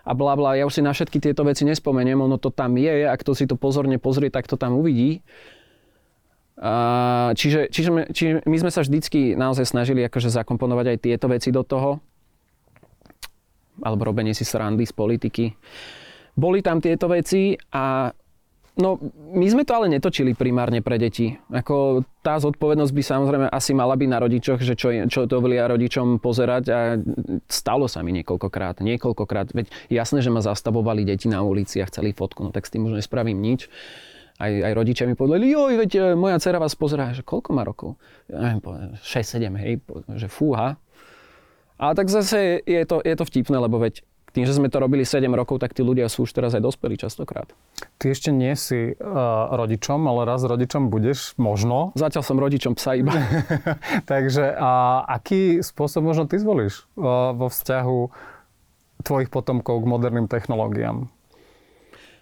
a 0.04 0.12
bla 0.12 0.36
bla. 0.36 0.56
Ja 0.56 0.68
už 0.68 0.80
si 0.80 0.82
na 0.84 0.92
všetky 0.92 1.20
tieto 1.20 1.44
veci 1.48 1.64
nespomeniem, 1.64 2.20
ono 2.20 2.36
to 2.36 2.52
tam 2.52 2.76
je, 2.76 3.08
ak 3.08 3.24
to 3.24 3.32
si 3.32 3.48
to 3.48 3.56
pozorne 3.56 3.96
pozrie, 3.96 4.28
tak 4.28 4.44
to 4.44 4.60
tam 4.60 4.76
uvidí. 4.76 5.24
Čiže, 7.38 7.70
čiže, 7.70 7.90
my, 7.94 8.02
čiže 8.10 8.32
my 8.42 8.56
sme 8.58 8.70
sa 8.74 8.82
vždycky 8.82 9.38
naozaj 9.38 9.70
snažili 9.70 10.02
akože 10.02 10.26
zakomponovať 10.26 10.86
aj 10.90 10.98
tieto 10.98 11.26
veci 11.30 11.54
do 11.54 11.62
toho, 11.62 12.02
alebo 13.78 14.10
robenie 14.10 14.34
si 14.34 14.42
srandy 14.42 14.82
z 14.82 14.90
politiky. 14.90 15.54
Boli 16.34 16.58
tam 16.62 16.82
tieto 16.82 17.06
veci 17.06 17.54
a 17.74 18.10
No, 18.78 18.94
my 19.34 19.42
sme 19.50 19.66
to 19.66 19.74
ale 19.74 19.90
netočili 19.90 20.38
primárne 20.38 20.78
pre 20.86 21.02
deti. 21.02 21.34
Ako 21.50 22.06
tá 22.22 22.38
zodpovednosť 22.38 22.94
by 22.94 23.02
samozrejme 23.02 23.46
asi 23.50 23.74
mala 23.74 23.98
byť 23.98 24.06
na 24.06 24.22
rodičoch, 24.22 24.62
že 24.62 24.78
čo, 24.78 24.94
čo 25.10 25.26
to 25.26 25.34
dovolia 25.34 25.66
rodičom 25.66 26.22
pozerať 26.22 26.64
a 26.70 26.94
stalo 27.50 27.90
sa 27.90 28.06
mi 28.06 28.14
niekoľkokrát. 28.22 28.78
Niekoľkokrát. 28.78 29.50
Veď 29.50 29.74
jasné, 29.90 30.22
že 30.22 30.30
ma 30.30 30.46
zastavovali 30.46 31.02
deti 31.02 31.26
na 31.26 31.42
ulici 31.42 31.82
a 31.82 31.90
chceli 31.90 32.14
fotku, 32.14 32.46
no 32.46 32.50
tak 32.54 32.70
s 32.70 32.72
tým 32.78 32.86
už 32.86 33.02
nespravím 33.02 33.42
nič. 33.42 33.66
Aj, 34.38 34.52
aj 34.54 34.72
rodičia 34.74 35.04
mi 35.10 35.18
povedali, 35.18 35.50
joj, 35.50 35.74
veď 35.74 35.90
e, 35.98 36.00
moja 36.14 36.38
dcera 36.38 36.62
vás 36.62 36.78
pozerá, 36.78 37.10
že 37.10 37.26
koľko 37.26 37.50
má 37.58 37.66
rokov? 37.66 37.98
Ja 38.30 38.38
neviem, 38.54 38.94
6-7, 39.02 39.50
hej, 39.58 39.82
že 40.14 40.30
fúha. 40.30 40.78
A 41.78 41.84
tak 41.94 42.06
zase 42.06 42.62
je 42.62 42.82
to, 42.86 43.02
je 43.02 43.14
to 43.18 43.24
vtipné, 43.26 43.58
lebo 43.58 43.82
veď 43.82 44.06
tým, 44.38 44.46
že 44.46 44.54
sme 44.54 44.70
to 44.70 44.78
robili 44.78 45.02
7 45.02 45.26
rokov, 45.34 45.58
tak 45.58 45.74
tí 45.74 45.82
ľudia 45.82 46.06
sú 46.06 46.22
už 46.22 46.30
teraz 46.30 46.54
aj 46.54 46.62
dospelí 46.62 46.94
častokrát. 46.94 47.50
Ty 47.98 48.14
ešte 48.14 48.30
nie 48.30 48.54
si 48.54 48.94
uh, 48.94 48.94
rodičom, 49.50 50.06
ale 50.06 50.28
raz 50.28 50.46
rodičom 50.46 50.92
budeš, 50.92 51.34
možno. 51.40 51.90
Zatiaľ 51.98 52.22
som 52.22 52.38
rodičom 52.38 52.78
psa 52.78 52.94
iba. 52.94 53.10
Takže 54.10 54.54
a 54.54 55.02
aký 55.10 55.64
spôsob 55.64 56.06
možno 56.06 56.30
ty 56.30 56.38
zvolíš 56.38 56.86
uh, 56.94 57.34
vo 57.34 57.50
vzťahu 57.50 57.98
tvojich 59.02 59.30
potomkov 59.32 59.82
k 59.82 59.90
moderným 59.90 60.30
technológiám? 60.30 61.10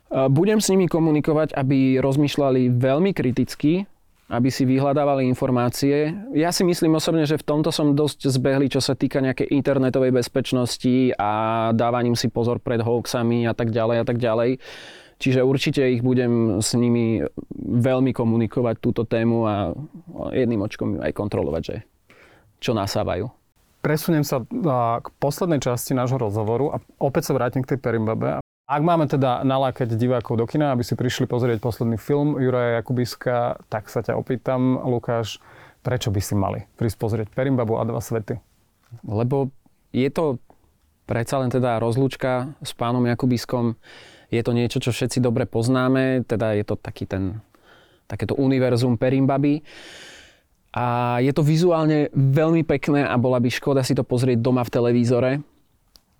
Budem 0.06 0.62
s 0.62 0.70
nimi 0.70 0.86
komunikovať, 0.86 1.54
aby 1.58 1.98
rozmýšľali 1.98 2.70
veľmi 2.78 3.10
kriticky, 3.10 3.90
aby 4.26 4.50
si 4.50 4.66
vyhľadávali 4.66 5.22
informácie. 5.26 6.14
Ja 6.34 6.50
si 6.50 6.66
myslím 6.66 6.98
osobne, 6.98 7.26
že 7.26 7.38
v 7.38 7.46
tomto 7.46 7.70
som 7.70 7.94
dosť 7.94 8.26
zbehli, 8.26 8.66
čo 8.66 8.82
sa 8.82 8.98
týka 8.98 9.22
nejakej 9.22 9.50
internetovej 9.54 10.10
bezpečnosti 10.10 11.14
a 11.14 11.30
dávaním 11.70 12.18
si 12.18 12.26
pozor 12.26 12.58
pred 12.58 12.82
hoaxami 12.82 13.46
a 13.46 13.54
tak 13.54 13.70
ďalej 13.70 13.96
a 14.02 14.04
tak 14.06 14.18
ďalej. 14.18 14.58
Čiže 15.16 15.46
určite 15.46 15.80
ich 15.90 16.02
budem 16.02 16.58
s 16.58 16.74
nimi 16.74 17.22
veľmi 17.56 18.12
komunikovať 18.12 18.74
túto 18.82 19.06
tému 19.06 19.46
a 19.46 19.72
jedným 20.34 20.60
očkom 20.60 21.00
aj 21.02 21.14
kontrolovať, 21.14 21.62
že 21.62 21.76
čo 22.62 22.74
nasávajú. 22.74 23.30
Presuniem 23.80 24.26
sa 24.26 24.42
k 25.00 25.06
poslednej 25.22 25.62
časti 25.62 25.94
nášho 25.94 26.18
rozhovoru 26.18 26.74
a 26.74 26.82
opäť 26.98 27.30
sa 27.30 27.38
vrátim 27.38 27.62
k 27.62 27.74
tej 27.74 27.78
Perimbabe. 27.78 28.42
Ak 28.66 28.82
máme 28.82 29.06
teda 29.06 29.46
nalákať 29.46 29.94
divákov 29.94 30.42
do 30.42 30.46
kina, 30.50 30.74
aby 30.74 30.82
si 30.82 30.98
prišli 30.98 31.30
pozrieť 31.30 31.62
posledný 31.62 32.02
film 32.02 32.34
Juraja 32.34 32.82
Jakubiska, 32.82 33.62
tak 33.70 33.86
sa 33.86 34.02
ťa 34.02 34.18
opýtam, 34.18 34.82
Lukáš, 34.82 35.38
prečo 35.86 36.10
by 36.10 36.18
si 36.18 36.34
mali 36.34 36.66
prísť 36.74 36.98
pozrieť 36.98 37.28
Perimbabu 37.30 37.78
a 37.78 37.86
dva 37.86 38.02
svety? 38.02 38.42
Lebo 39.06 39.54
je 39.94 40.10
to 40.10 40.42
predsa 41.06 41.38
len 41.38 41.54
teda 41.54 41.78
rozlúčka 41.78 42.58
s 42.58 42.74
pánom 42.74 43.06
Jakubiskom. 43.06 43.78
Je 44.34 44.42
to 44.42 44.50
niečo, 44.50 44.82
čo 44.82 44.90
všetci 44.90 45.22
dobre 45.22 45.46
poznáme, 45.46 46.26
teda 46.26 46.58
je 46.58 46.66
to 46.66 46.74
taký 46.74 47.06
ten, 47.06 47.38
takéto 48.10 48.34
univerzum 48.34 48.98
Perimbaby. 48.98 49.62
A 50.74 51.16
je 51.22 51.30
to 51.30 51.46
vizuálne 51.46 52.10
veľmi 52.10 52.66
pekné 52.66 53.06
a 53.06 53.14
bola 53.14 53.38
by 53.38 53.46
škoda 53.46 53.86
si 53.86 53.94
to 53.94 54.02
pozrieť 54.02 54.42
doma 54.42 54.66
v 54.66 54.74
televízore, 54.74 55.32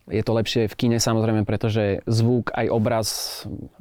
je 0.06 0.22
to 0.22 0.32
lepšie 0.38 0.70
v 0.70 0.74
kine 0.78 0.98
samozrejme, 1.02 1.42
pretože 1.42 2.02
zvuk 2.06 2.54
aj 2.54 2.66
obraz 2.70 3.06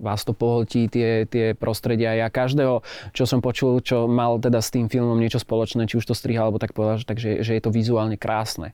vás 0.02 0.26
to 0.26 0.34
pohltí, 0.34 0.90
tie, 0.90 1.30
tie 1.30 1.54
prostredia. 1.54 2.18
Ja 2.18 2.34
každého, 2.34 2.82
čo 3.14 3.30
som 3.30 3.46
počul, 3.46 3.78
čo 3.86 4.10
mal 4.10 4.42
teda 4.42 4.58
s 4.58 4.74
tým 4.74 4.90
filmom 4.90 5.18
niečo 5.18 5.38
spoločné, 5.38 5.86
či 5.86 6.02
už 6.02 6.10
to 6.10 6.18
striha, 6.18 6.42
alebo 6.42 6.58
tak 6.58 6.74
povedal, 6.74 6.98
že, 6.98 7.06
takže, 7.06 7.30
že 7.46 7.52
je 7.54 7.62
to 7.62 7.70
vizuálne 7.70 8.18
krásne. 8.18 8.74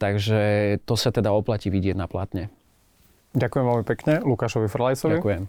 Takže 0.00 0.40
to 0.88 0.94
sa 0.96 1.12
teda 1.12 1.28
oplatí 1.28 1.68
vidieť 1.68 1.96
na 1.98 2.08
platne. 2.08 2.48
Ďakujem 3.36 3.64
veľmi 3.68 3.84
pekne 3.84 4.12
Lukášovi 4.24 4.68
Frlajsovi. 4.72 5.20
Ďakujem. 5.20 5.44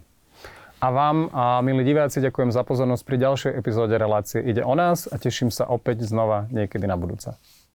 A 0.80 0.86
vám, 0.88 1.28
a 1.36 1.60
milí 1.60 1.84
diváci, 1.84 2.24
ďakujem 2.24 2.56
za 2.56 2.64
pozornosť 2.64 3.04
pri 3.04 3.16
ďalšej 3.20 3.52
epizóde 3.52 4.00
relácie 4.00 4.40
Ide 4.40 4.64
o 4.64 4.72
nás 4.72 5.04
a 5.08 5.20
teším 5.20 5.52
sa 5.52 5.68
opäť 5.68 6.08
znova 6.08 6.48
niekedy 6.48 6.88
na 6.88 6.96
budúce. 6.96 7.36